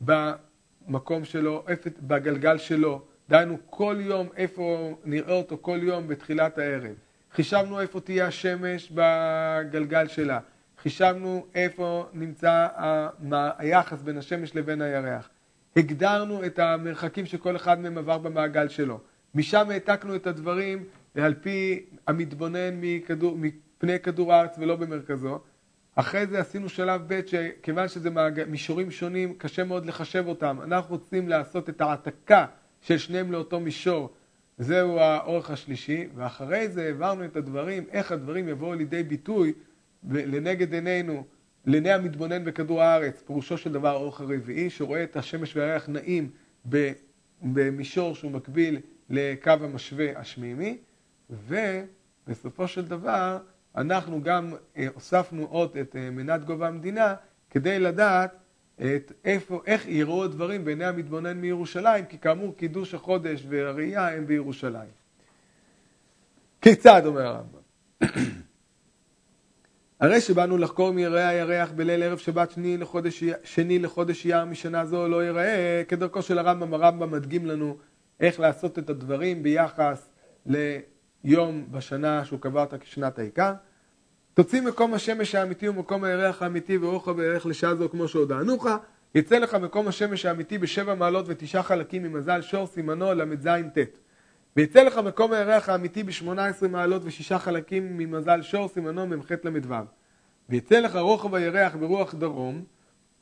במקום 0.00 1.24
שלו, 1.24 1.64
בגלגל 2.02 2.58
שלו, 2.58 3.02
דהיינו 3.28 3.58
כל 3.66 3.96
יום 4.00 4.28
איפה 4.36 4.96
נראה 5.04 5.34
אותו 5.34 5.58
כל 5.60 5.78
יום 5.82 6.08
בתחילת 6.08 6.58
הערב. 6.58 6.94
חישבנו 7.32 7.80
איפה 7.80 8.00
תהיה 8.00 8.26
השמש 8.26 8.92
בגלגל 8.94 10.08
שלה, 10.08 10.40
חישבנו 10.82 11.46
איפה 11.54 12.08
נמצא 12.12 12.68
היחס 13.58 14.02
בין 14.02 14.18
השמש 14.18 14.56
לבין 14.56 14.82
הירח. 14.82 15.28
הגדרנו 15.76 16.44
את 16.46 16.58
המרחקים 16.58 17.26
שכל 17.26 17.56
אחד 17.56 17.80
מהם 17.80 17.98
עבר 17.98 18.18
במעגל 18.18 18.68
שלו. 18.68 19.00
משם 19.34 19.70
העתקנו 19.70 20.16
את 20.16 20.26
הדברים 20.26 20.84
על 21.14 21.34
פי 21.34 21.84
המתבונן 22.06 22.80
מכדור, 22.80 23.36
פני 23.78 24.00
כדור 24.00 24.32
הארץ 24.32 24.56
ולא 24.58 24.76
במרכזו. 24.76 25.38
אחרי 25.94 26.26
זה 26.26 26.40
עשינו 26.40 26.68
שלב 26.68 27.02
ב' 27.06 27.20
שכיוון 27.26 27.88
שזה 27.88 28.10
מישורים 28.46 28.90
שונים, 28.90 29.34
קשה 29.34 29.64
מאוד 29.64 29.86
לחשב 29.86 30.24
אותם. 30.26 30.58
אנחנו 30.62 30.94
רוצים 30.96 31.28
לעשות 31.28 31.68
את 31.68 31.80
העתקה 31.80 32.46
של 32.80 32.98
שניהם 32.98 33.32
לאותו 33.32 33.60
מישור. 33.60 34.10
זהו 34.58 34.98
האורך 34.98 35.50
השלישי, 35.50 36.08
ואחרי 36.14 36.68
זה 36.68 36.82
העברנו 36.86 37.24
את 37.24 37.36
הדברים, 37.36 37.84
איך 37.90 38.12
הדברים 38.12 38.48
יבואו 38.48 38.74
לידי 38.74 39.02
ביטוי 39.02 39.52
לנגד 40.10 40.74
עינינו, 40.74 41.24
לעיני 41.66 41.92
המתבונן 41.92 42.44
בכדור 42.44 42.82
הארץ, 42.82 43.22
פירושו 43.26 43.58
של 43.58 43.72
דבר 43.72 43.88
האורך 43.88 44.20
הרביעי, 44.20 44.70
שרואה 44.70 45.02
את 45.02 45.16
השמש 45.16 45.56
והירח 45.56 45.88
נעים 45.88 46.30
במישור 47.42 48.14
שהוא 48.14 48.30
מקביל 48.30 48.80
לקו 49.10 49.50
המשווה 49.50 50.18
השמימי, 50.18 50.78
ובסופו 51.30 52.68
של 52.68 52.84
דבר 52.84 53.38
אנחנו 53.76 54.22
גם 54.22 54.52
אה, 54.76 54.86
הוספנו 54.94 55.46
עוד 55.50 55.76
את 55.76 55.96
אה, 55.96 56.10
מנת 56.10 56.44
גובה 56.44 56.68
המדינה 56.68 57.14
כדי 57.50 57.78
לדעת 57.78 58.36
את 58.80 59.12
איפה, 59.24 59.62
איך 59.66 59.88
יראו 59.88 60.24
הדברים 60.24 60.64
בעיני 60.64 60.84
המתבונן 60.84 61.36
מירושלים, 61.36 62.04
כי 62.04 62.18
כאמור 62.18 62.56
קידוש 62.56 62.94
החודש 62.94 63.44
והראייה 63.48 64.08
הם 64.08 64.26
בירושלים. 64.26 64.90
כיצד, 66.62 67.02
אומר 67.06 67.26
הרמב"ם? 67.26 67.58
הרי 70.00 70.20
שבאנו 70.20 70.58
לחקור 70.58 70.90
אם 70.90 70.98
יראה 70.98 71.28
הירח 71.28 71.70
בליל 71.72 72.02
ערב 72.02 72.18
שבת 72.18 72.50
שני 72.50 72.76
לחודש, 72.76 73.24
שני 73.44 73.78
לחודש 73.78 74.26
אייר 74.26 74.44
משנה 74.44 74.84
זו 74.84 75.08
לא 75.08 75.24
ייראה, 75.24 75.82
כדרכו 75.88 76.22
של 76.22 76.38
הרמב"ם, 76.38 76.74
הרמב"ם 76.74 77.10
מדגים 77.10 77.46
לנו 77.46 77.76
איך 78.20 78.40
לעשות 78.40 78.78
את 78.78 78.90
הדברים 78.90 79.42
ביחס 79.42 80.08
ליום 81.24 81.64
בשנה 81.70 82.24
שהוא 82.24 82.40
קבע 82.40 82.60
אותה 82.60 82.78
כשנת 82.78 83.18
העיקר. 83.18 83.52
תוציא 84.34 84.62
מקום 84.62 84.94
השמש 84.94 85.34
האמיתי 85.34 85.68
ומקום 85.68 86.04
הירח 86.04 86.42
האמיתי 86.42 86.76
ואורך 86.76 87.08
בערך 87.08 87.46
לשעה 87.46 87.74
זו 87.74 87.88
כמו 87.88 88.08
שהודענוך, 88.08 88.66
יצא 89.14 89.38
לך 89.38 89.54
מקום 89.54 89.88
השמש 89.88 90.26
האמיתי 90.26 90.58
בשבע 90.58 90.94
מעלות 90.94 91.24
ותשעה 91.28 91.62
חלקים 91.62 92.02
ממזל 92.02 92.42
שור 92.42 92.66
סימנו 92.66 93.14
ל"ז 93.14 93.48
ט'. 93.74 93.98
ויצא 94.56 94.82
לך 94.82 94.98
מקום 94.98 95.32
הירח 95.32 95.68
האמיתי 95.68 96.02
בשמונה 96.02 96.46
עשרה 96.46 96.68
מעלות 96.68 97.02
ושישה 97.04 97.38
חלקים 97.38 97.98
ממזל 97.98 98.42
שור 98.42 98.68
סימנו 98.68 99.06
מ"ח 99.06 99.32
ל"ו. 99.44 99.74
ויצא 100.48 100.80
לך 100.80 100.96
רוחב 100.96 101.34
הירח 101.34 101.76
ברוח 101.76 102.14
דרום, 102.14 102.64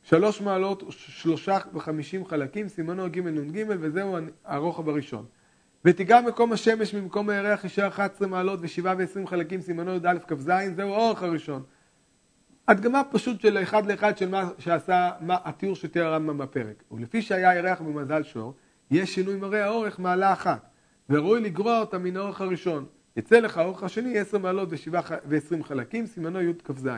שלוש 0.03 0.41
מעלות 0.41 0.83
ושלושה 0.83 1.59
וחמישים 1.75 2.25
חלקים, 2.25 2.69
סימנו 2.69 3.11
ג' 3.11 3.19
נ"ג, 3.19 3.65
וזהו 3.69 4.17
הרוחב 4.45 4.89
הראשון. 4.89 5.27
ותיגע 5.85 6.21
מקום 6.21 6.53
השמש 6.53 6.95
ממקום 6.95 7.29
הירח 7.29 7.65
אישה 7.65 7.89
11 7.89 8.29
מעלות 8.29 8.59
ושבעה 8.63 8.95
ועשרים 8.99 9.27
חלקים, 9.27 9.61
סימנו 9.61 9.95
י"א 9.95 10.19
כ"ז, 10.29 10.51
זהו 10.77 10.95
האורך 10.95 11.23
הראשון. 11.23 11.63
הדגמה 12.69 13.03
פשוט 13.11 13.41
של 13.41 13.63
אחד 13.63 13.87
לאחד 13.87 14.19
של 14.19 14.29
מה 14.29 14.51
שעשה, 14.59 15.11
מה 15.21 15.37
התיאור 15.45 15.77
שתיאר 15.77 16.07
הרמב"ם 16.07 16.39
בפרק. 16.39 16.83
ולפי 16.91 17.23
שהיה 17.23 17.55
ירח 17.55 17.81
במזל 17.81 18.23
שור, 18.23 18.55
יש 18.91 19.15
שינוי 19.15 19.37
מראה 19.37 19.65
האורך 19.65 19.99
מעלה 19.99 20.33
אחת, 20.33 20.67
וראוי 21.11 21.41
לגרוע 21.41 21.81
אותה 21.81 21.99
מן 21.99 22.17
האורך 22.17 22.41
הראשון. 22.41 22.87
יצא 23.17 23.39
לך 23.39 23.59
האורך 23.59 23.83
השני 23.83 24.19
10 24.19 24.39
מעלות 24.39 24.69
ועשרים 25.25 25.65
חלקים, 25.65 26.07
סימנו 26.07 26.43
י' 26.43 26.53
כ"ז. 26.65 26.89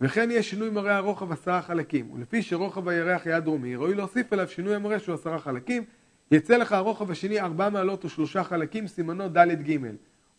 וכן 0.00 0.28
יש 0.30 0.50
שינוי 0.50 0.70
מראה 0.70 0.96
הרוחב 0.96 1.32
עשרה 1.32 1.62
חלקים, 1.62 2.10
ולפי 2.10 2.42
שרוחב 2.42 2.88
הירח 2.88 3.26
היה 3.26 3.40
דרומי, 3.40 3.76
ראוי 3.76 3.94
להוסיף 3.94 4.32
אליו 4.32 4.48
שינוי 4.48 4.74
המראה 4.74 4.98
שהוא 4.98 5.14
עשרה 5.14 5.38
חלקים, 5.38 5.84
יצא 6.30 6.56
לך 6.56 6.72
הרוחב 6.72 7.10
השני 7.10 7.40
ארבע 7.40 7.68
מעלות 7.68 8.04
ושלושה 8.04 8.44
חלקים, 8.44 8.86
סימנו 8.86 9.28
ד' 9.28 9.70
ג', 9.70 9.78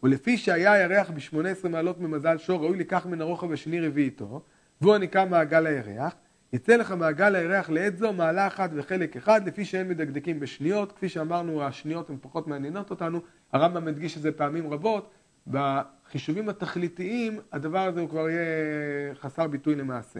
ולפי 0.03 0.37
שהיה 0.37 0.73
הירח 0.73 1.09
בשמונה 1.09 1.49
עשרה 1.49 1.71
מעלות 1.71 1.99
ממזל 1.99 2.37
שור, 2.37 2.63
ראוי 2.63 2.77
לקח 2.77 3.05
מן 3.05 3.21
הרוחב 3.21 3.51
השני 3.51 3.87
רביעיתו, 3.87 4.41
והוא 4.81 4.95
הנקרא 4.95 5.25
מעגל 5.25 5.65
הירח, 5.65 6.15
יצא 6.53 6.75
לך 6.75 6.91
מעגל 6.91 7.35
הירח 7.35 7.69
לעת 7.69 7.97
זו 7.97 8.13
מעלה 8.13 8.47
אחת 8.47 8.69
וחלק 8.73 9.17
אחד, 9.17 9.47
לפי 9.47 9.65
שאין 9.65 9.87
מדקדקים 9.87 10.39
בשניות, 10.39 10.91
כפי 10.91 11.09
שאמרנו 11.09 11.63
השניות 11.63 12.09
הן 12.09 12.17
פחות 12.21 12.47
מעניינות 12.47 12.89
אותנו, 12.89 13.19
הרמב"ם 13.53 13.85
מדגיש 13.85 14.17
את 14.17 14.21
זה 14.21 14.31
פעמים 14.31 14.73
רבות, 14.73 15.11
בחישובים 15.47 16.49
התכליתיים 16.49 17.39
הדבר 17.51 17.79
הזה 17.79 17.99
הוא 18.01 18.09
כבר 18.09 18.29
יהיה 18.29 19.15
חסר 19.15 19.47
ביטוי 19.47 19.75
למעשה. 19.75 20.19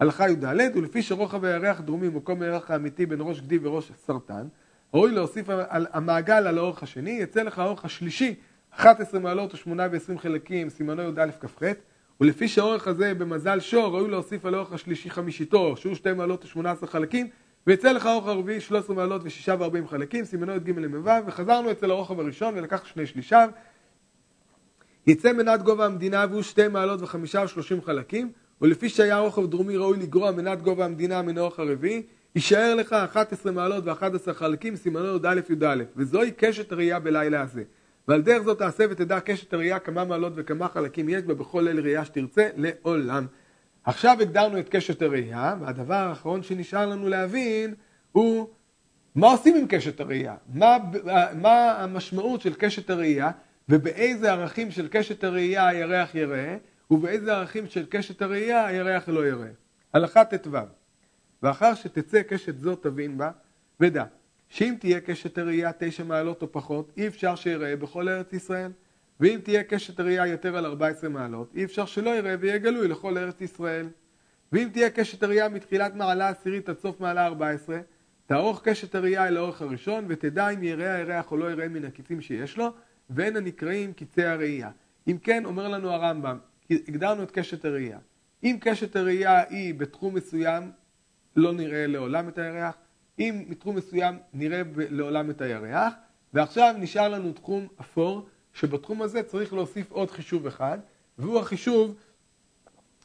הלכה 0.00 0.28
י"ד, 0.28 0.76
ולפי 0.76 1.02
שרוחב 1.02 1.44
הירח 1.44 1.80
דרומי 1.80 2.08
מקום 2.08 2.42
הירח 2.42 2.70
האמיתי 2.70 3.06
בין 3.06 3.18
ראש 3.20 3.40
גדי 3.40 3.58
וראש 3.62 3.92
סרטן, 3.96 4.46
ראוי 4.94 5.12
להוסיף 5.12 5.46
על 5.48 5.86
המעגל 5.92 6.46
על 6.46 6.58
האורך 6.58 6.82
השני, 6.82 7.10
יצא 7.10 7.42
לך 7.42 7.58
האורך 7.58 7.84
השלישי, 7.84 8.34
11 8.70 9.20
מעלות 9.20 9.54
ו-8 9.54 9.68
ו-20 9.92 10.18
חלקים, 10.18 10.70
סימנו 10.70 11.02
י"א 11.02 11.30
כ"ח, 11.40 11.62
ולפי 12.20 12.48
שהאורך 12.48 12.88
הזה 12.88 13.14
במזל 13.14 13.60
שור, 13.60 13.96
ראוי 13.96 14.10
להוסיף 14.10 14.44
על 14.44 14.54
האורך 14.54 14.72
השלישי 14.72 15.10
חמישיתו, 15.10 15.76
שהוא 15.76 15.94
2 15.94 16.16
מעלות 16.16 16.56
ו-18 16.56 16.86
חלקים, 16.86 17.28
ויצא 17.66 17.92
לך 17.92 18.06
האורך 18.06 18.26
הרביעי 18.26 18.60
13 18.60 18.96
מעלות 18.96 19.22
ו-6 19.22 19.52
ו-40 19.58 19.88
חלקים, 19.88 20.24
סימנו 20.24 20.52
י"ג 20.52 20.70
למ"ו, 20.78 21.10
וחזרנו 21.26 21.70
אצל 21.70 21.90
הרוחב 21.90 22.20
הראשון 22.20 22.54
ולקח 22.56 22.84
שני 22.84 23.06
שלישיו. 23.06 23.48
יצא 25.06 25.32
מנת 25.32 25.62
גובה 25.62 25.86
המדינה 25.86 26.26
והוא 26.30 26.42
2 26.42 26.72
מעלות 26.72 27.00
ו-5 27.02 27.14
ו-30 27.14 27.84
חלקים, 27.84 28.32
ולפי 28.62 28.88
שהיה 28.88 29.18
רוחב 29.18 29.46
דרומי 29.46 29.76
ראוי 29.76 29.98
לגרוע 29.98 30.30
מנת 30.30 30.62
גובה 30.62 30.84
המדינה 30.84 31.22
מן 31.22 31.38
האורך 31.38 31.58
הרביעי, 31.58 32.02
יישאר 32.36 32.74
לך 32.74 32.92
11 32.92 33.52
מעלות 33.52 33.84
ו-11 33.86 34.32
חלקים, 34.32 34.76
סימנו 34.76 35.16
י"א 35.16 35.40
י"א, 35.50 35.82
וזוהי 35.96 36.30
קשת 36.36 36.72
הראייה 36.72 36.98
בלילה 36.98 37.40
הזה. 37.40 37.62
ועל 38.08 38.22
דרך 38.22 38.42
זאת 38.42 38.58
תעשה 38.58 38.84
ותדע 38.90 39.20
קשת 39.20 39.52
הראייה 39.52 39.78
כמה 39.78 40.04
מעלות 40.04 40.32
וכמה 40.36 40.68
חלקים 40.68 41.08
יש 41.08 41.22
בה 41.22 41.34
בכל 41.34 41.60
ליל 41.60 41.80
ראייה 41.80 42.04
שתרצה 42.04 42.48
לעולם. 42.56 43.26
עכשיו 43.84 44.16
הגדרנו 44.20 44.58
את 44.58 44.68
קשת 44.68 45.02
הראייה, 45.02 45.56
והדבר 45.60 45.94
האחרון 45.94 46.42
שנשאר 46.42 46.86
לנו 46.86 47.08
להבין 47.08 47.74
הוא 48.12 48.48
מה 49.14 49.26
עושים 49.26 49.56
עם 49.56 49.66
קשת 49.66 50.00
הראייה, 50.00 50.34
מה, 50.54 50.76
מה 51.34 51.72
המשמעות 51.78 52.40
של 52.40 52.54
קשת 52.54 52.90
הראייה 52.90 53.30
ובאיזה 53.68 54.32
ערכים 54.32 54.70
של 54.70 54.88
קשת 54.88 55.24
הראייה 55.24 55.68
הירח 55.68 56.14
יראה 56.14 56.56
ובאיזה 56.90 57.36
ערכים 57.36 57.66
של 57.66 57.86
קשת 57.90 58.22
הראייה 58.22 58.66
הירח 58.66 59.08
לא 59.08 59.26
יראה. 59.26 59.48
הלכה 59.94 60.24
ט"ו 60.24 60.58
ואחר 61.44 61.74
שתצא 61.74 62.22
קשת 62.22 62.58
זו 62.60 62.76
תבין 62.76 63.18
בה, 63.18 63.30
ודע 63.80 64.04
שאם 64.48 64.74
תהיה 64.80 65.00
קשת 65.00 65.38
הראייה 65.38 65.70
תשע 65.78 66.04
מעלות 66.04 66.42
או 66.42 66.52
פחות, 66.52 66.92
אי 66.96 67.06
אפשר 67.06 67.34
שיראה 67.34 67.76
בכל 67.76 68.08
ארץ 68.08 68.32
ישראל. 68.32 68.70
ואם 69.20 69.38
תהיה 69.42 69.62
קשת 69.62 70.00
הראייה 70.00 70.26
יותר 70.26 70.56
על 70.56 70.66
14 70.66 71.10
מעלות, 71.10 71.54
אי 71.54 71.64
אפשר 71.64 71.86
שלא 71.86 72.10
יראה 72.10 72.34
ויהיה 72.40 72.58
גלוי 72.58 72.88
לכל 72.88 73.18
ארץ 73.18 73.40
ישראל. 73.40 73.88
ואם 74.52 74.68
תהיה 74.72 74.90
קשת 74.90 75.22
הראייה 75.22 75.48
מתחילת 75.48 75.94
מעלה 75.94 76.28
עשירית 76.28 76.68
עד 76.68 76.78
סוף 76.78 77.00
מעלה 77.00 77.26
14, 77.26 77.78
תערוך 78.26 78.60
קשת 78.64 78.94
הראייה 78.94 79.28
אל 79.28 79.36
האורך 79.36 79.62
הראשון, 79.62 80.04
ותדע 80.08 80.48
אם 80.48 80.62
יראה 80.62 80.94
הירח 80.94 81.32
או 81.32 81.36
לא 81.36 81.50
יראה 81.50 81.68
מן 81.68 81.84
הקיצים 81.84 82.20
שיש 82.20 82.56
לו, 82.56 82.68
ואין 83.10 83.36
הנקראים 83.36 83.92
קיצי 83.92 84.24
הראייה. 84.24 84.70
אם 85.08 85.18
כן, 85.22 85.44
אומר 85.44 85.68
לנו 85.68 85.90
הרמב"ם, 85.90 86.38
הגדרנו 86.70 87.22
את 87.22 87.30
קשת 87.30 87.64
הראייה. 87.64 87.98
אם 88.44 88.56
קשת 88.60 88.96
הראייה 88.96 89.42
היא 89.48 89.74
בתחום 89.74 90.14
מסוים, 90.14 90.70
לא 91.36 91.52
נראה 91.52 91.86
לעולם 91.86 92.28
את 92.28 92.38
הירח. 92.38 92.74
אם 93.18 93.44
מתחום 93.48 93.76
מסוים 93.76 94.18
נראה 94.32 94.62
לעולם 94.76 95.30
את 95.30 95.40
הירח, 95.40 95.92
ועכשיו 96.34 96.74
נשאר 96.78 97.08
לנו 97.08 97.32
תחום 97.32 97.68
אפור, 97.80 98.28
שבתחום 98.52 99.02
הזה 99.02 99.22
צריך 99.22 99.52
להוסיף 99.52 99.90
עוד 99.90 100.10
חישוב 100.10 100.46
אחד, 100.46 100.78
והוא 101.18 101.38
החישוב 101.40 101.96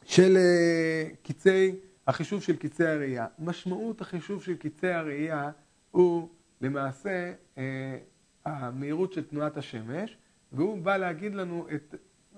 של 0.03 0.37
אה, 0.37 1.09
קיצי, 1.23 1.75
החישוב 2.07 2.43
של 2.43 2.55
קיצי 2.55 2.85
הראייה. 2.85 3.27
משמעות 3.39 4.01
החישוב 4.01 4.43
של 4.43 4.55
קיצי 4.55 4.87
הראייה 4.87 5.51
הוא 5.91 6.29
למעשה 6.61 7.33
אה, 7.57 7.97
המהירות 8.45 9.13
של 9.13 9.23
תנועת 9.23 9.57
השמש, 9.57 10.17
והוא 10.51 10.81
בא 10.81 10.97
להגיד 10.97 11.35
לנו 11.35 11.67
את, 11.75 11.95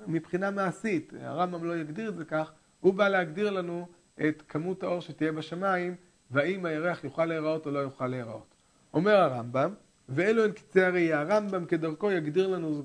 מבחינה 0.07 0.51
מעשית, 0.51 1.13
הרמב"ם 1.21 1.63
לא 1.63 1.77
יגדיר 1.77 2.09
את 2.09 2.15
זה 2.15 2.25
כך, 2.25 2.51
הוא 2.79 2.93
בא 2.93 3.07
להגדיר 3.07 3.49
לנו 3.49 3.87
את 4.27 4.43
כמות 4.47 4.83
האור 4.83 5.01
שתהיה 5.01 5.31
בשמיים, 5.31 5.95
והאם 6.31 6.65
הירח 6.65 7.03
יוכל 7.03 7.25
להיראות 7.25 7.65
או 7.65 7.71
לא 7.71 7.79
יוכל 7.79 8.07
להיראות. 8.07 8.55
אומר 8.93 9.15
הרמב"ם, 9.15 9.73
ואלו 10.09 10.43
הן 10.43 10.51
קצי 10.51 10.81
הראייה. 10.81 11.21
הרמב"ם 11.21 11.65
כדרכו 11.65 12.11
יגדיר 12.11 12.47
לנו, 12.47 12.83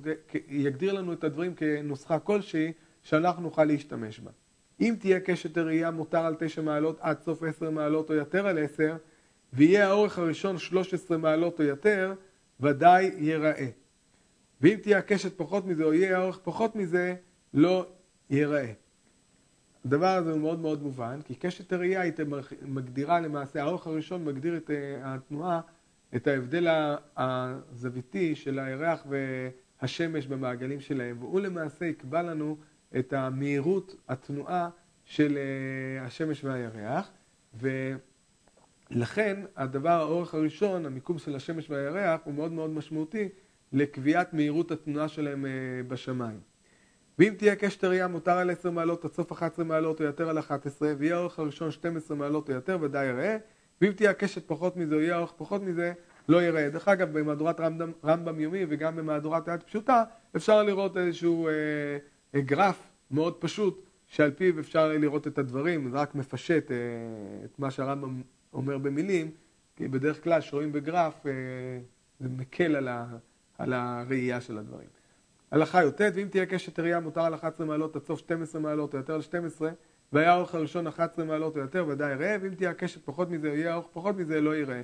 יגדיר 0.48 0.92
לנו 0.92 1.12
את 1.12 1.24
הדברים 1.24 1.54
כנוסחה 1.54 2.18
כלשהי, 2.18 2.72
שאנחנו 3.02 3.42
נוכל 3.42 3.64
להשתמש 3.64 4.20
בה. 4.20 4.30
אם 4.80 4.94
תהיה 4.98 5.20
קשת 5.20 5.56
הראייה 5.56 5.90
מותר 5.90 6.26
על 6.26 6.34
תשע 6.38 6.62
מעלות 6.62 6.98
עד 7.00 7.20
סוף 7.20 7.42
עשר 7.42 7.70
מעלות 7.70 8.10
או 8.10 8.14
יותר 8.14 8.46
על 8.46 8.58
עשר, 8.58 8.96
ויהיה 9.52 9.88
האורך 9.88 10.18
הראשון 10.18 10.58
שלוש 10.58 10.94
עשרה 10.94 11.16
מעלות 11.16 11.60
או 11.60 11.64
יותר, 11.64 12.14
ודאי 12.60 13.10
ייראה. 13.18 13.68
ואם 14.60 14.76
תהיה 14.82 14.98
הקשת 14.98 15.36
פחות 15.36 15.66
מזה 15.66 15.84
או 15.84 15.94
יהיה 15.94 16.18
האורך 16.18 16.38
פחות 16.44 16.76
מזה, 16.76 17.14
לא 17.54 17.86
ייראה. 18.30 18.72
הדבר 19.86 20.06
הזה 20.06 20.32
הוא 20.32 20.40
מאוד 20.40 20.60
מאוד 20.60 20.82
מובן, 20.82 21.20
כי 21.24 21.34
קשת 21.34 21.72
הראייה 21.72 22.00
היא 22.00 22.12
מגדירה 22.62 23.20
למעשה, 23.20 23.62
האורך 23.62 23.86
הראשון 23.86 24.24
מגדיר 24.24 24.56
את 24.56 24.70
אה, 24.70 25.14
התנועה, 25.14 25.60
את 26.16 26.26
ההבדל 26.26 26.66
הזוויתי 27.16 28.34
של 28.34 28.58
הירח 28.58 29.06
והשמש 29.08 30.26
במעגלים 30.26 30.80
שלהם, 30.80 31.16
והוא 31.20 31.40
למעשה 31.40 31.86
יקבע 31.86 32.22
לנו 32.22 32.56
את 32.98 33.12
המהירות 33.12 33.96
התנועה 34.08 34.68
של 35.04 35.38
אה, 35.38 36.06
השמש 36.06 36.44
והירח, 36.44 37.10
ולכן 38.90 39.40
הדבר, 39.56 39.90
האורך 40.00 40.34
הראשון, 40.34 40.86
המיקום 40.86 41.18
של 41.18 41.36
השמש 41.36 41.70
והירח, 41.70 42.20
הוא 42.24 42.34
מאוד 42.34 42.52
מאוד 42.52 42.70
משמעותי 42.70 43.28
לקביעת 43.72 44.34
מהירות 44.34 44.70
התנועה 44.70 45.08
שלהם 45.08 45.46
אה, 45.46 45.50
בשמיים. 45.88 46.40
ואם 47.18 47.34
תהיה 47.36 47.56
קשת 47.56 47.84
הראייה 47.84 48.08
מותר 48.08 48.38
על 48.38 48.50
10 48.50 48.70
מעלות 48.70 49.04
עד 49.04 49.12
סוף 49.12 49.32
11 49.32 49.64
מעלות 49.64 50.00
או 50.00 50.04
יותר 50.04 50.28
על 50.28 50.38
11, 50.38 50.92
ויהיה 50.98 51.16
האורך 51.16 51.38
הראשון 51.38 51.70
12 51.70 52.16
מעלות 52.16 52.48
או 52.48 52.54
יותר, 52.54 52.78
ודאי 52.80 53.06
יראה. 53.06 53.36
ואם 53.80 53.92
תהיה 53.92 54.10
הקשת 54.10 54.48
פחות 54.48 54.76
מזה 54.76 54.94
או 54.94 55.00
יהיה 55.00 55.16
האורך 55.16 55.32
פחות 55.36 55.62
מזה, 55.62 55.92
לא 56.28 56.42
יראה. 56.42 56.68
דרך 56.68 56.88
אגב, 56.88 57.18
במהדורת 57.18 57.60
רמב"ם, 57.60 57.92
רמב"ם 58.04 58.40
יומי 58.40 58.64
וגם 58.68 58.96
במהדורת 58.96 59.48
יד 59.48 59.62
פשוטה, 59.62 60.04
אפשר 60.36 60.62
לראות 60.62 60.96
איזשהו 60.96 61.48
אה, 61.48 61.52
אה, 62.34 62.40
גרף 62.40 62.82
מאוד 63.10 63.34
פשוט, 63.34 63.86
שעל 64.06 64.30
פיו 64.30 64.60
אפשר 64.60 64.88
לראות 64.88 65.26
את 65.26 65.38
הדברים, 65.38 65.90
זה 65.90 65.96
רק 65.96 66.14
מפשט 66.14 66.70
אה, 66.70 66.76
את 67.44 67.58
מה 67.58 67.70
שהרמב"ם 67.70 68.22
אומר 68.52 68.78
במילים, 68.78 69.30
כי 69.76 69.88
בדרך 69.88 70.24
כלל 70.24 70.40
כשרואים 70.40 70.72
בגרף, 70.72 71.26
אה, 71.26 71.32
זה 72.20 72.28
מקל 72.28 72.76
על, 72.76 72.88
ה, 72.88 73.06
על 73.58 73.72
הראייה 73.72 74.40
של 74.40 74.58
הדברים. 74.58 74.95
הלכה 75.56 75.84
י"ט, 75.84 76.00
ואם 76.14 76.28
תהיה 76.30 76.46
קשת 76.46 76.78
ראייה 76.78 77.00
מותר 77.00 77.20
על 77.20 77.34
11 77.34 77.66
מעלות 77.66 77.96
עד 77.96 78.02
סוף 78.06 78.18
12 78.18 78.60
מעלות 78.60 78.92
או 78.92 78.98
יותר 78.98 79.14
על 79.14 79.22
12, 79.22 79.70
והיה 80.12 80.32
האורך 80.32 80.54
הראשון 80.54 80.86
11 80.86 81.24
מעלות 81.24 81.56
או 81.56 81.60
יותר, 81.60 81.86
ודאי 81.88 82.12
יראה, 82.12 82.36
ואם 82.40 82.54
תהיה 82.54 82.70
הקשת 82.70 83.04
פחות 83.04 83.30
מזה, 83.30 83.48
או 83.48 83.54
יהיה 83.54 83.72
האורך 83.72 83.86
פחות 83.92 84.16
מזה, 84.16 84.40
לא 84.40 84.56
יראה. 84.56 84.82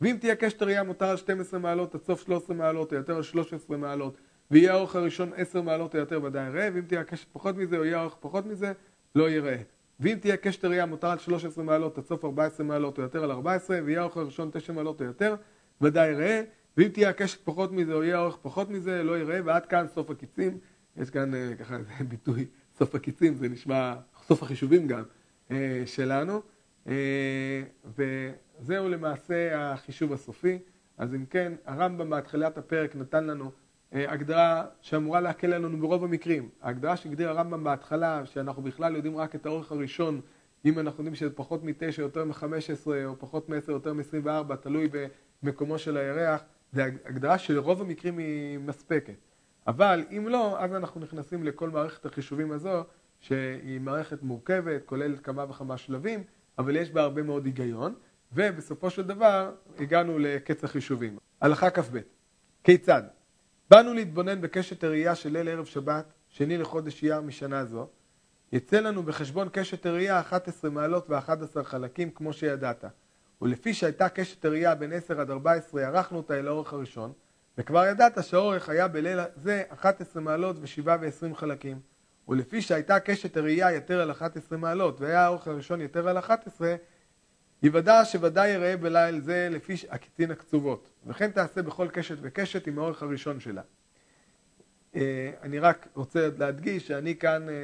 ואם 0.00 0.16
תהיה 0.20 0.36
קשת 0.36 0.62
ראייה 0.62 0.82
מותר 0.82 1.06
על 1.06 1.16
12 1.16 1.60
מעלות 1.60 1.94
עד 1.94 2.00
סוף 2.02 2.22
13 2.22 2.56
מעלות 2.56 2.92
או 2.92 2.96
יותר 2.98 3.16
על 3.16 3.22
13 3.22 3.76
מעלות, 3.76 4.18
ויהיה 4.50 4.72
האורך 4.72 4.96
הראשון 4.96 5.32
10 5.36 5.62
מעלות 5.62 5.94
או 5.94 6.00
יותר, 6.00 6.22
ודאי 6.22 6.46
יראה, 6.46 6.68
ואם 6.74 6.82
תהיה 6.82 7.00
הקשת 7.00 7.28
פחות 7.32 7.56
מזה, 7.56 7.76
או 7.76 7.84
יהיה 7.84 7.98
האורך 7.98 8.16
פחות 8.20 8.46
מזה, 8.46 8.72
לא 9.14 9.30
יראה. 9.30 9.56
ואם 10.00 10.18
תהיה 10.20 10.36
קשת 10.36 10.64
ראייה 10.64 10.86
מותר 10.86 11.08
על 11.10 11.18
13 11.18 11.64
מעלות 11.64 11.98
עד 11.98 12.04
סוף 12.04 12.24
14 12.24 12.66
מעלות 12.66 12.98
או 12.98 13.02
יותר 13.02 13.24
על 13.24 13.30
14, 13.30 13.78
ויהיה 13.84 14.00
האורך 14.00 14.16
הראשון 14.16 14.50
9 14.52 14.72
מעלות 14.72 15.00
או 15.00 15.06
יותר, 15.06 15.34
ודאי 15.80 16.10
יראה. 16.10 16.42
ואם 16.78 16.88
תהיה 16.88 17.08
הקשת 17.08 17.40
פחות 17.44 17.72
מזה 17.72 17.94
או 17.94 18.04
יהיה 18.04 18.16
האורך 18.16 18.36
פחות 18.42 18.70
מזה, 18.70 19.02
לא 19.02 19.18
יראה, 19.18 19.40
ועד 19.44 19.66
כאן 19.66 19.86
סוף 19.94 20.10
הקיצים. 20.10 20.58
יש 20.96 21.10
כאן 21.10 21.34
אה, 21.34 21.52
ככה 21.58 21.76
איזה 21.76 22.04
ביטוי, 22.08 22.46
סוף 22.78 22.94
הקיצים, 22.94 23.34
זה 23.34 23.48
נשמע, 23.48 23.94
סוף 24.26 24.42
החישובים 24.42 24.86
גם, 24.86 25.02
אה, 25.50 25.82
שלנו. 25.86 26.42
אה, 26.88 27.62
וזהו 27.96 28.88
למעשה 28.88 29.72
החישוב 29.72 30.12
הסופי. 30.12 30.58
אז 30.98 31.14
אם 31.14 31.24
כן, 31.30 31.52
הרמב"ם 31.64 32.10
בהתחלת 32.10 32.58
הפרק 32.58 32.96
נתן 32.96 33.24
לנו 33.24 33.50
הגדרה 33.92 34.66
שאמורה 34.80 35.20
להקל 35.20 35.52
עלינו 35.52 35.78
ברוב 35.78 36.04
המקרים. 36.04 36.48
ההגדרה 36.62 36.96
שהגדיר 36.96 37.28
הרמב"ם 37.28 37.64
בהתחלה, 37.64 38.26
שאנחנו 38.26 38.62
בכלל 38.62 38.96
יודעים 38.96 39.16
רק 39.16 39.34
את 39.34 39.46
האורך 39.46 39.72
הראשון, 39.72 40.20
אם 40.64 40.78
אנחנו 40.78 41.00
יודעים 41.00 41.14
שזה 41.14 41.30
פחות 41.30 41.64
מ-9, 41.64 42.00
יותר 42.00 42.24
מ-15, 42.24 42.86
או 43.06 43.18
פחות 43.18 43.48
מ-10, 43.48 43.56
יותר 43.68 43.92
מ-24, 43.92 44.56
תלוי 44.56 44.88
במקומו 45.42 45.78
של 45.78 45.96
הירח, 45.96 46.42
זו 46.72 46.82
הגדרה 46.82 47.38
שלרוב 47.38 47.80
המקרים 47.80 48.18
היא 48.18 48.58
מספקת. 48.58 49.14
אבל 49.66 50.04
אם 50.10 50.28
לא, 50.28 50.60
אז 50.60 50.74
אנחנו 50.74 51.00
נכנסים 51.00 51.44
לכל 51.44 51.70
מערכת 51.70 52.06
החישובים 52.06 52.52
הזו, 52.52 52.84
שהיא 53.20 53.80
מערכת 53.80 54.22
מורכבת, 54.22 54.82
כוללת 54.84 55.20
כמה 55.20 55.44
וכמה 55.50 55.76
שלבים, 55.76 56.24
אבל 56.58 56.76
יש 56.76 56.90
בה 56.90 57.02
הרבה 57.02 57.22
מאוד 57.22 57.46
היגיון, 57.46 57.94
ובסופו 58.32 58.90
של 58.90 59.02
דבר 59.02 59.52
הגענו 59.78 60.18
לקץ 60.18 60.64
החישובים. 60.64 61.18
הלכה 61.40 61.70
כ"ב 61.70 61.98
כיצד? 62.64 63.02
באנו 63.70 63.94
להתבונן 63.94 64.40
בקשת 64.40 64.84
הראייה 64.84 65.14
של 65.14 65.32
ליל 65.32 65.48
ערב 65.48 65.64
שבת, 65.64 66.12
שני 66.28 66.58
לחודש 66.58 67.04
אייר 67.04 67.20
משנה 67.20 67.64
זו. 67.64 67.86
יצא 68.52 68.80
לנו 68.80 69.02
בחשבון 69.02 69.48
קשת 69.52 69.86
הראייה 69.86 70.20
11 70.20 70.70
מעלות 70.70 71.10
ו-11 71.10 71.62
חלקים 71.62 72.10
כמו 72.10 72.32
שידעת. 72.32 72.84
ולפי 73.42 73.74
שהייתה 73.74 74.08
קשת 74.08 74.44
הראייה 74.44 74.74
בין 74.74 74.92
10 74.92 75.20
עד 75.20 75.30
14, 75.30 75.82
ערכנו 75.82 76.16
אותה 76.16 76.38
אל 76.38 76.48
האורך 76.48 76.72
הראשון, 76.72 77.12
וכבר 77.58 77.86
ידעת 77.86 78.24
שהאורך 78.24 78.68
היה 78.68 78.88
בליל 78.88 79.18
זה 79.36 79.62
11 79.68 80.22
מעלות 80.22 80.56
ו-7 80.58 80.86
ו-20 80.86 81.34
חלקים. 81.34 81.80
ולפי 82.28 82.62
שהייתה 82.62 83.00
קשת 83.00 83.36
הראייה 83.36 83.72
יותר 83.72 84.00
על 84.00 84.10
11 84.10 84.58
מעלות, 84.58 85.00
והיה 85.00 85.24
האורך 85.24 85.48
הראשון 85.48 85.80
יותר 85.80 86.08
על 86.08 86.18
11, 86.18 86.74
יוודע 87.62 88.04
שוודאי 88.04 88.48
יראה 88.48 88.76
בליל 88.76 89.20
זה 89.20 89.48
לפי 89.50 89.74
הקיצין 89.90 90.30
הקצובות, 90.30 90.90
וכן 91.06 91.30
תעשה 91.30 91.62
בכל 91.62 91.88
קשת 91.88 92.16
וקשת 92.20 92.66
עם 92.66 92.78
האורך 92.78 93.02
הראשון 93.02 93.40
שלה. 93.40 93.62
אה, 94.98 95.30
אני 95.42 95.58
רק 95.58 95.88
רוצה 95.94 96.28
להדגיש 96.38 96.88
שאני 96.88 97.16
כאן 97.16 97.48
אה, 97.48 97.54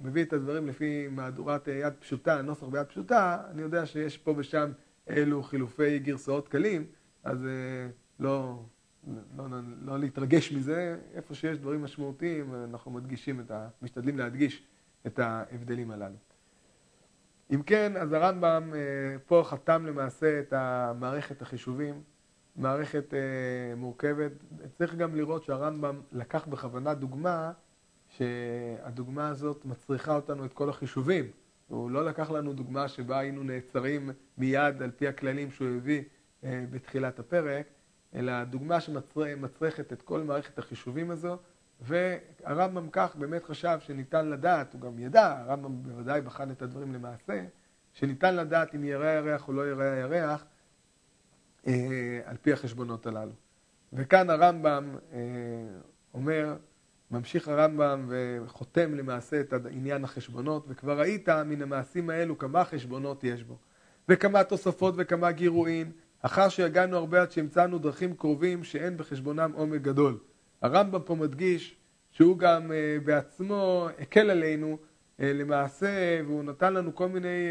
מביא 0.00 0.24
את 0.24 0.32
הדברים 0.32 0.66
לפי 0.66 1.08
מהדורת 1.08 1.68
יד 1.68 1.92
פשוטה, 2.00 2.42
נוסח 2.42 2.66
ביד 2.66 2.86
פשוטה, 2.86 3.42
אני 3.50 3.62
יודע 3.62 3.86
שיש 3.86 4.18
פה 4.18 4.34
ושם 4.36 4.70
אלו 5.10 5.42
חילופי 5.42 5.98
גרסאות 5.98 6.48
קלים, 6.48 6.86
אז 7.24 7.44
אה, 7.44 7.88
לא, 8.20 8.62
לא, 9.36 9.50
לא, 9.50 9.56
לא 9.82 9.98
להתרגש 9.98 10.52
מזה, 10.52 10.96
איפה 11.14 11.34
שיש 11.34 11.58
דברים 11.58 11.82
משמעותיים 11.82 12.54
אנחנו 12.64 12.90
מדגישים 12.90 13.40
את 13.40 13.50
ה... 13.50 13.68
משתדלים 13.82 14.18
להדגיש 14.18 14.62
את 15.06 15.18
ההבדלים 15.18 15.90
הללו. 15.90 16.16
אם 17.54 17.62
כן, 17.62 17.92
אז 17.96 18.12
הרמב"ם 18.12 18.72
פה 19.26 19.42
חתם 19.44 19.86
למעשה 19.86 20.40
את 20.40 20.52
מערכת 20.98 21.42
החישובים 21.42 22.02
מערכת 22.58 23.14
אה, 23.14 23.74
מורכבת. 23.76 24.32
צריך 24.78 24.94
גם 24.94 25.14
לראות 25.14 25.44
שהרמב"ם 25.44 26.00
לקח 26.12 26.46
בכוונה 26.46 26.94
דוגמה, 26.94 27.52
שהדוגמה 28.08 29.28
הזאת 29.28 29.64
מצריכה 29.64 30.16
אותנו 30.16 30.44
את 30.44 30.52
כל 30.52 30.68
החישובים. 30.68 31.30
הוא 31.68 31.90
לא 31.90 32.04
לקח 32.04 32.30
לנו 32.30 32.52
דוגמה 32.52 32.88
שבה 32.88 33.18
היינו 33.18 33.42
נעצרים 33.42 34.10
מיד 34.38 34.82
על 34.82 34.90
פי 34.90 35.08
הכללים 35.08 35.50
שהוא 35.50 35.68
הביא 35.76 36.02
אה, 36.44 36.64
בתחילת 36.70 37.18
הפרק, 37.18 37.66
אלא 38.14 38.44
דוגמה 38.44 38.80
שמצריכת 38.80 39.92
את 39.92 40.02
כל 40.02 40.20
מערכת 40.22 40.58
החישובים 40.58 41.10
הזו, 41.10 41.38
והרמב"ם 41.80 42.88
כך 42.92 43.16
באמת 43.16 43.44
חשב 43.44 43.78
שניתן 43.80 44.28
לדעת, 44.28 44.72
הוא 44.72 44.80
גם 44.80 44.98
ידע, 44.98 45.38
הרמב"ם 45.38 45.82
בוודאי 45.82 46.20
בחן 46.20 46.50
את 46.50 46.62
הדברים 46.62 46.94
למעשה, 46.94 47.44
שניתן 47.92 48.36
לדעת 48.36 48.74
אם 48.74 48.84
יראה 48.84 49.10
הירח 49.10 49.48
או 49.48 49.52
לא 49.52 49.70
יראה 49.70 49.92
הירח, 49.92 50.44
על 52.24 52.36
פי 52.42 52.52
החשבונות 52.52 53.06
הללו. 53.06 53.32
וכאן 53.92 54.30
הרמב"ם 54.30 54.96
אה, 55.12 55.18
אומר, 56.14 56.56
ממשיך 57.10 57.48
הרמב"ם 57.48 58.08
וחותם 58.08 58.94
למעשה 58.94 59.40
את 59.40 59.52
עניין 59.70 60.04
החשבונות, 60.04 60.64
וכבר 60.68 61.00
ראית 61.00 61.28
מן 61.28 61.62
המעשים 61.62 62.10
האלו 62.10 62.38
כמה 62.38 62.64
חשבונות 62.64 63.24
יש 63.24 63.42
בו, 63.42 63.56
וכמה 64.08 64.44
תוספות 64.44 64.94
וכמה 64.96 65.32
גירועין, 65.32 65.92
אחר 66.22 66.48
שהגענו 66.48 66.96
הרבה 66.96 67.22
עד 67.22 67.30
שהמצאנו 67.30 67.78
דרכים 67.78 68.14
קרובים 68.14 68.64
שאין 68.64 68.96
בחשבונם 68.96 69.52
עומק 69.54 69.80
גדול. 69.80 70.18
הרמב"ם 70.62 71.00
פה 71.04 71.14
מדגיש 71.14 71.76
שהוא 72.10 72.38
גם 72.38 72.70
uh, 72.70 73.04
בעצמו 73.04 73.88
הקל 73.98 74.30
עלינו 74.30 74.78
למעשה, 75.18 76.20
והוא 76.26 76.44
נתן 76.44 76.74
לנו 76.74 76.94
כל 76.94 77.08
מיני 77.08 77.48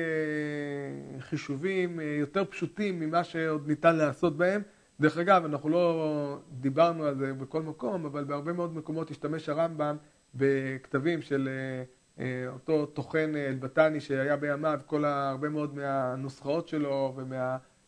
חישובים 1.19 1.99
יותר 2.19 2.45
פשוטים 2.45 2.99
ממה 2.99 3.23
שעוד 3.23 3.67
ניתן 3.67 3.95
לעשות 3.95 4.37
בהם. 4.37 4.61
דרך 4.99 5.17
אגב, 5.17 5.45
אנחנו 5.45 5.69
לא 5.69 6.39
דיברנו 6.51 7.05
על 7.05 7.15
זה 7.15 7.33
בכל 7.33 7.61
מקום, 7.61 8.05
אבל 8.05 8.23
בהרבה 8.23 8.53
מאוד 8.53 8.75
מקומות 8.75 9.11
השתמש 9.11 9.49
הרמב"ם 9.49 9.97
בכתבים 10.35 11.21
של 11.21 11.49
אותו 12.47 12.85
טוחן 12.85 13.33
אלבטני 13.35 13.99
שהיה 13.99 14.37
בימיו, 14.37 14.79
כל 14.85 15.05
הרבה 15.05 15.49
מאוד 15.49 15.75
מהנוסחאות 15.75 16.67
שלו 16.67 17.17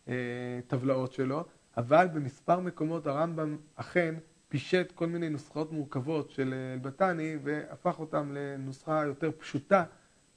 ומהטבלאות 0.08 1.14
שלו, 1.14 1.46
אבל 1.78 2.08
במספר 2.14 2.60
מקומות 2.60 3.08
הרמב"ם 3.08 3.58
אכן 3.76 4.16
פישט 4.50 4.92
כל 4.92 5.08
מיני 5.08 5.30
נוסחאות 5.30 5.72
מורכבות 5.72 6.32
של 6.32 6.54
אלבטני 6.74 7.38
והפך 7.44 8.00
אותן 8.00 8.30
לנוסחה 8.34 9.04
יותר 9.06 9.32
פשוטה 9.38 9.84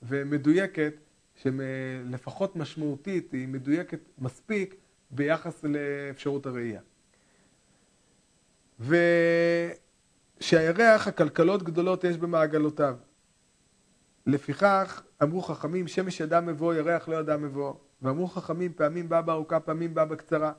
ומדויקת, 0.02 0.94
שלפחות 1.34 2.56
משמעותית 2.56 3.32
היא 3.32 3.48
מדויקת 3.48 3.98
מספיק 4.18 4.74
ביחס 5.10 5.64
לאפשרות 5.64 6.46
הראייה. 6.46 6.80
ושהירח 10.40 11.08
הכלכלות 11.08 11.62
גדולות 11.62 12.04
יש 12.04 12.16
במעגלותיו. 12.16 12.96
לפיכך 14.26 15.02
אמרו 15.22 15.42
חכמים 15.42 15.88
שמש 15.88 16.20
ידע 16.20 16.40
מבוא 16.40 16.74
ירח 16.74 17.08
לא 17.08 17.16
ידע 17.16 17.36
מבוא 17.36 17.74
ואמרו 18.02 18.26
חכמים 18.26 18.72
פעמים 18.72 19.08
בא 19.08 19.20
בארוכה 19.20 19.60
פעמים 19.60 19.94
בא 19.94 20.04
בקצרה 20.04 20.52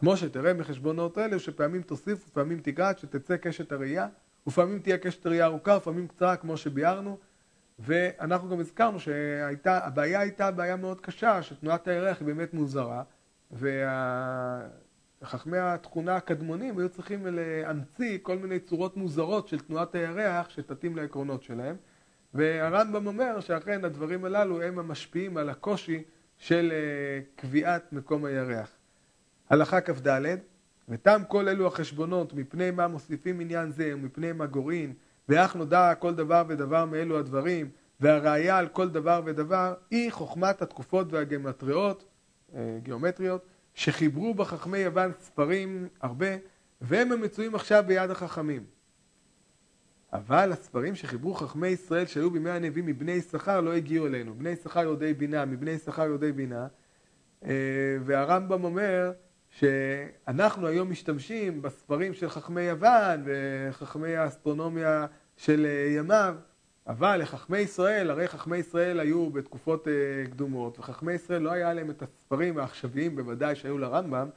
כמו 0.00 0.16
שתראה 0.16 0.54
מחשבונות 0.54 1.18
אלה 1.18 1.38
שפעמים 1.38 1.82
תוסיף 1.82 2.28
ופעמים 2.28 2.60
תגרע 2.62 2.90
שתצא 2.96 3.36
קשת 3.36 3.72
הראייה 3.72 4.08
ופעמים 4.46 4.78
תהיה 4.78 4.98
קשת 4.98 5.26
ראייה 5.26 5.44
ארוכה 5.44 5.76
ופעמים 5.76 6.08
קצרה 6.08 6.36
כמו 6.36 6.56
שביארנו 6.56 7.18
ואנחנו 7.78 8.48
גם 8.48 8.60
הזכרנו 8.60 9.00
שהבעיה 9.00 10.20
הייתה 10.20 10.50
בעיה 10.50 10.76
מאוד 10.76 11.00
קשה 11.00 11.42
שתנועת 11.42 11.88
הירח 11.88 12.18
היא 12.20 12.26
באמת 12.26 12.54
מוזרה 12.54 13.02
וחכמי 15.22 15.58
התכונה 15.58 16.16
הקדמונים 16.16 16.78
היו 16.78 16.88
צריכים 16.88 17.26
להמציא 17.30 18.18
כל 18.22 18.38
מיני 18.38 18.60
צורות 18.60 18.96
מוזרות 18.96 19.48
של 19.48 19.58
תנועת 19.58 19.94
הירח 19.94 20.48
שתתאים 20.48 20.96
לעקרונות 20.96 21.42
שלהם 21.42 21.76
והרמב"ם 22.34 23.06
אומר 23.06 23.40
שאכן 23.40 23.84
הדברים 23.84 24.24
הללו 24.24 24.62
הם 24.62 24.78
המשפיעים 24.78 25.36
על 25.36 25.48
הקושי 25.48 26.02
של 26.36 26.72
קביעת 27.36 27.92
מקום 27.92 28.24
הירח. 28.24 28.79
הלכה 29.50 29.80
כ"ד 29.80 30.20
ותם 30.88 31.22
כל 31.28 31.48
אלו 31.48 31.66
החשבונות 31.66 32.34
מפני 32.34 32.70
מה 32.70 32.88
מוסיפים 32.88 33.40
עניין 33.40 33.70
זה 33.70 33.90
ומפני 33.94 34.32
מה 34.32 34.46
גורעים 34.46 34.94
ואך 35.28 35.56
נודע 35.56 35.94
כל 35.94 36.14
דבר 36.14 36.44
ודבר 36.48 36.84
מאלו 36.84 37.18
הדברים 37.18 37.70
והראיה 38.00 38.58
על 38.58 38.68
כל 38.68 38.88
דבר 38.88 39.22
ודבר 39.24 39.74
היא 39.90 40.12
חוכמת 40.12 40.62
התקופות 40.62 41.12
והגמטריות, 41.12 42.04
גיאומטריות, 42.82 43.46
שחיברו 43.74 44.34
בחכמי 44.34 44.78
יוון 44.78 45.12
ספרים 45.20 45.88
הרבה 46.00 46.26
והם 46.80 47.12
המצויים 47.12 47.54
עכשיו 47.54 47.84
ביד 47.86 48.10
החכמים. 48.10 48.64
אבל 50.12 50.52
הספרים 50.52 50.94
שחיברו 50.94 51.34
חכמי 51.34 51.68
ישראל 51.68 52.06
שהיו 52.06 52.30
בימי 52.30 52.50
הנביאים 52.50 52.86
מבני 52.86 53.12
יששכר 53.12 53.60
לא 53.60 53.72
הגיעו 53.72 54.06
אלינו. 54.06 54.34
בני 54.34 54.50
יששכר 54.50 54.80
יודעי 54.80 55.14
בינה, 55.14 55.44
מבני 55.44 55.70
יששכר 55.70 56.02
יודעי 56.06 56.32
בינה. 56.32 56.66
והרמב"ם 58.04 58.64
אומר 58.64 59.12
שאנחנו 59.50 60.66
היום 60.66 60.90
משתמשים 60.90 61.62
בספרים 61.62 62.14
של 62.14 62.28
חכמי 62.28 62.62
יוון 62.62 63.24
וחכמי 63.24 64.16
האסטרונומיה 64.16 65.06
של 65.36 65.66
ימיו, 65.96 66.34
אבל 66.86 67.16
לחכמי 67.16 67.58
ישראל, 67.58 68.10
הרי 68.10 68.28
חכמי 68.28 68.56
ישראל 68.56 69.00
היו 69.00 69.30
בתקופות 69.30 69.88
קדומות, 70.30 70.78
וחכמי 70.78 71.12
ישראל 71.12 71.42
לא 71.42 71.50
היה 71.50 71.74
להם 71.74 71.90
את 71.90 72.02
הספרים 72.02 72.58
העכשוויים 72.58 73.16
בוודאי 73.16 73.54
שהיו 73.54 73.78
לרמב"ם, 73.78 74.28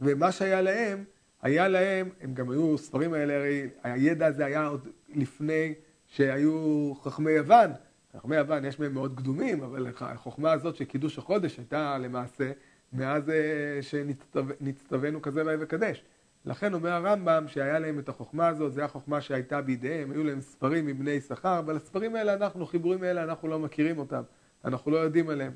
ומה 0.00 0.32
שהיה 0.32 0.62
להם 0.62 1.04
היה 1.44 1.68
להם, 1.68 2.08
הם 2.20 2.34
גם 2.34 2.50
היו, 2.50 2.78
ספרים 2.78 3.12
האלה, 3.14 3.34
הרי 3.34 3.68
הידע 3.82 4.26
הזה 4.26 4.44
היה 4.44 4.66
עוד 4.66 4.88
לפני 5.14 5.74
שהיו 6.06 6.92
חכמי 7.02 7.30
יוון. 7.30 7.70
חכמי 8.16 8.36
יוון 8.36 8.64
יש 8.64 8.80
מהם 8.80 8.94
מאוד 8.94 9.16
קדומים, 9.16 9.62
אבל 9.62 9.86
החוכמה 10.00 10.52
הזאת 10.52 10.76
של 10.76 10.84
קידוש 10.84 11.18
החודש 11.18 11.58
הייתה 11.58 11.98
למעשה 11.98 12.52
מאז 12.94 13.32
שנצטווינו 13.80 15.22
כזה 15.22 15.42
ראה 15.42 15.54
וקדש. 15.60 16.04
לכן 16.46 16.74
אומר 16.74 16.90
הרמב"ם 16.90 17.44
שהיה 17.48 17.78
להם 17.78 17.98
את 17.98 18.08
החוכמה 18.08 18.48
הזאת, 18.48 18.72
זו 18.72 18.82
החוכמה 18.82 19.20
שהייתה 19.20 19.60
בידיהם, 19.60 20.10
היו 20.10 20.24
להם 20.24 20.40
ספרים 20.40 20.86
מבני 20.86 21.10
יששכר, 21.10 21.58
אבל 21.58 21.76
הספרים 21.76 22.16
האלה 22.16 22.34
אנחנו, 22.34 22.66
חיבורים 22.66 23.02
האלה, 23.02 23.22
אנחנו 23.22 23.48
לא 23.48 23.58
מכירים 23.58 23.98
אותם, 23.98 24.22
אנחנו 24.64 24.90
לא 24.90 24.96
יודעים 24.96 25.28
עליהם. 25.28 25.52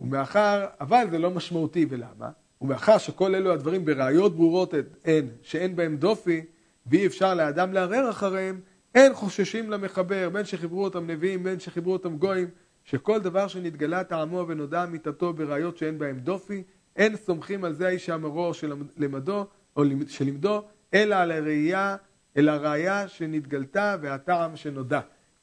ומאחר, 0.00 0.66
אבל 0.80 1.06
זה 1.10 1.18
לא 1.18 1.30
משמעותי, 1.30 1.86
ולמה? 1.90 2.30
ומאחר 2.60 2.98
שכל 2.98 3.34
אלו 3.34 3.52
הדברים 3.52 3.84
בראיות 3.84 4.36
ברורות 4.36 4.74
הן, 5.04 5.26
שאין 5.42 5.76
בהם 5.76 5.96
דופי, 5.96 6.44
ואי 6.86 7.06
אפשר 7.06 7.34
לאדם 7.34 7.72
לערער 7.72 8.10
אחריהם, 8.10 8.60
אין 8.94 9.14
חוששים 9.14 9.70
למחבר, 9.70 10.30
בין 10.30 10.44
שחיברו 10.44 10.84
אותם 10.84 11.06
נביאים, 11.06 11.42
בין 11.42 11.60
שחיברו 11.60 11.92
אותם 11.92 12.16
גויים, 12.16 12.48
שכל 12.88 13.20
דבר 13.20 13.48
שנתגלה 13.48 14.04
טעמו 14.04 14.44
ונודע 14.48 14.84
אמיתתו 14.84 15.32
בראיות 15.32 15.76
שאין 15.76 15.98
בהם 15.98 16.18
דופי, 16.18 16.62
אין 16.96 17.16
סומכים 17.16 17.64
על 17.64 17.72
זה 17.72 17.86
האיש 17.86 18.08
האמרו 18.08 18.54
שלמדו, 18.54 19.46
או 19.76 19.82
שלימדו, 20.06 20.62
אלא 20.94 21.14
על 21.14 21.32
הראייה, 21.32 21.96
אלא 22.36 22.50
הראייה 22.50 23.08
שנתגלתה 23.08 23.96
והטעם 24.00 24.56
שנודע. 24.56 25.00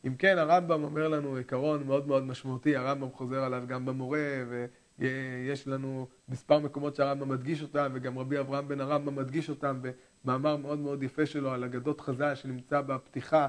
אם 0.07 0.15
כן, 0.15 0.37
הרמב"ם 0.37 0.83
אומר 0.83 1.07
לנו 1.07 1.35
עיקרון 1.35 1.83
מאוד 1.83 2.07
מאוד 2.07 2.23
משמעותי, 2.23 2.75
הרמב"ם 2.75 3.09
חוזר 3.11 3.43
עליו 3.43 3.63
גם 3.67 3.85
במורה, 3.85 4.43
ו... 4.49 4.65
יש 5.49 5.67
לנו 5.67 6.07
מספר 6.29 6.59
מקומות 6.59 6.95
שהרמב"ם 6.95 7.29
מדגיש 7.29 7.61
אותם, 7.61 7.91
וגם 7.93 8.19
רבי 8.19 8.39
אברהם 8.39 8.67
בן 8.67 8.81
הרמב"ם 8.81 9.15
מדגיש 9.15 9.49
אותם 9.49 9.79
במאמר 10.23 10.57
מאוד 10.57 10.79
מאוד 10.79 11.03
יפה 11.03 11.25
שלו 11.25 11.51
על 11.51 11.63
אגדות 11.63 12.01
חז"ל 12.01 12.35
שנמצא 12.35 12.81
בפתיחה 12.81 13.47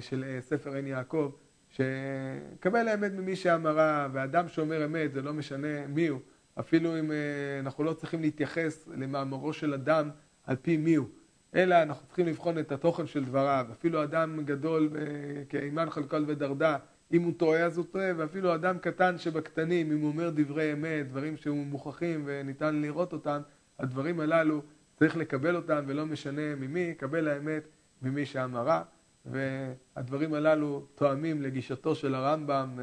של 0.00 0.38
ספר 0.40 0.74
עין 0.74 0.86
יעקב, 0.86 1.30
שקבל 1.70 2.88
האמת 2.88 3.12
ממי 3.12 3.36
שאמרה, 3.36 4.08
ואדם 4.12 4.48
שאומר 4.48 4.84
אמת, 4.84 5.12
זה 5.12 5.22
לא 5.22 5.32
משנה 5.32 5.86
מי 5.86 6.06
הוא, 6.06 6.20
אפילו 6.60 6.98
אם 6.98 7.12
אנחנו 7.60 7.84
לא 7.84 7.92
צריכים 7.92 8.20
להתייחס 8.20 8.88
למאמרו 8.96 9.52
של 9.52 9.74
אדם 9.74 10.10
על 10.44 10.56
פי 10.56 10.76
מי 10.76 10.94
הוא, 10.94 11.08
אלא 11.54 11.82
אנחנו 11.82 12.06
צריכים 12.06 12.26
לבחון 12.26 12.58
את 12.58 12.72
התוכן 12.72 13.06
של 13.06 13.24
דבריו, 13.24 13.66
אפילו 13.72 14.02
אדם 14.02 14.44
גדול 14.44 14.90
כאימן 15.48 15.90
חלקל 15.90 16.24
ודרדה, 16.26 16.76
אם 17.12 17.22
הוא 17.22 17.32
טועה 17.36 17.64
אז 17.64 17.78
הוא 17.78 17.86
טועה, 17.90 18.10
ואפילו 18.16 18.54
אדם 18.54 18.78
קטן 18.78 19.18
שבקטנים, 19.18 19.92
אם 19.92 20.00
הוא 20.00 20.08
אומר 20.08 20.30
דברי 20.34 20.72
אמת, 20.72 21.08
דברים 21.08 21.36
שהם 21.36 21.54
מוכחים 21.54 22.22
וניתן 22.26 22.82
לראות 22.82 23.12
אותם, 23.12 23.40
הדברים 23.78 24.20
הללו 24.20 24.62
צריך 24.96 25.16
לקבל 25.16 25.56
אותם 25.56 25.84
ולא 25.86 26.06
משנה 26.06 26.54
ממי, 26.54 26.94
קבל 26.94 27.28
האמת 27.28 27.68
ממי 28.02 28.26
שאמרה, 28.26 28.82
והדברים 29.26 30.34
הללו 30.34 30.86
תואמים 30.94 31.42
לגישתו 31.42 31.94
של 31.94 32.14
הרמב"ם, 32.14 32.78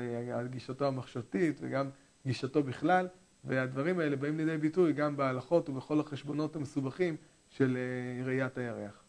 גישתו 0.49 0.88
המחשבתית 0.88 1.59
וגם 1.61 1.89
גישתו 2.25 2.63
בכלל, 2.63 3.07
והדברים 3.43 3.99
האלה 3.99 4.15
באים 4.15 4.38
לידי 4.38 4.57
ביטוי 4.57 4.93
גם 4.93 5.17
בהלכות 5.17 5.69
ובכל 5.69 5.99
החשבונות 5.99 6.55
המסובכים 6.55 7.15
של 7.49 7.77
ראיית 8.25 8.57
הירח. 8.57 9.05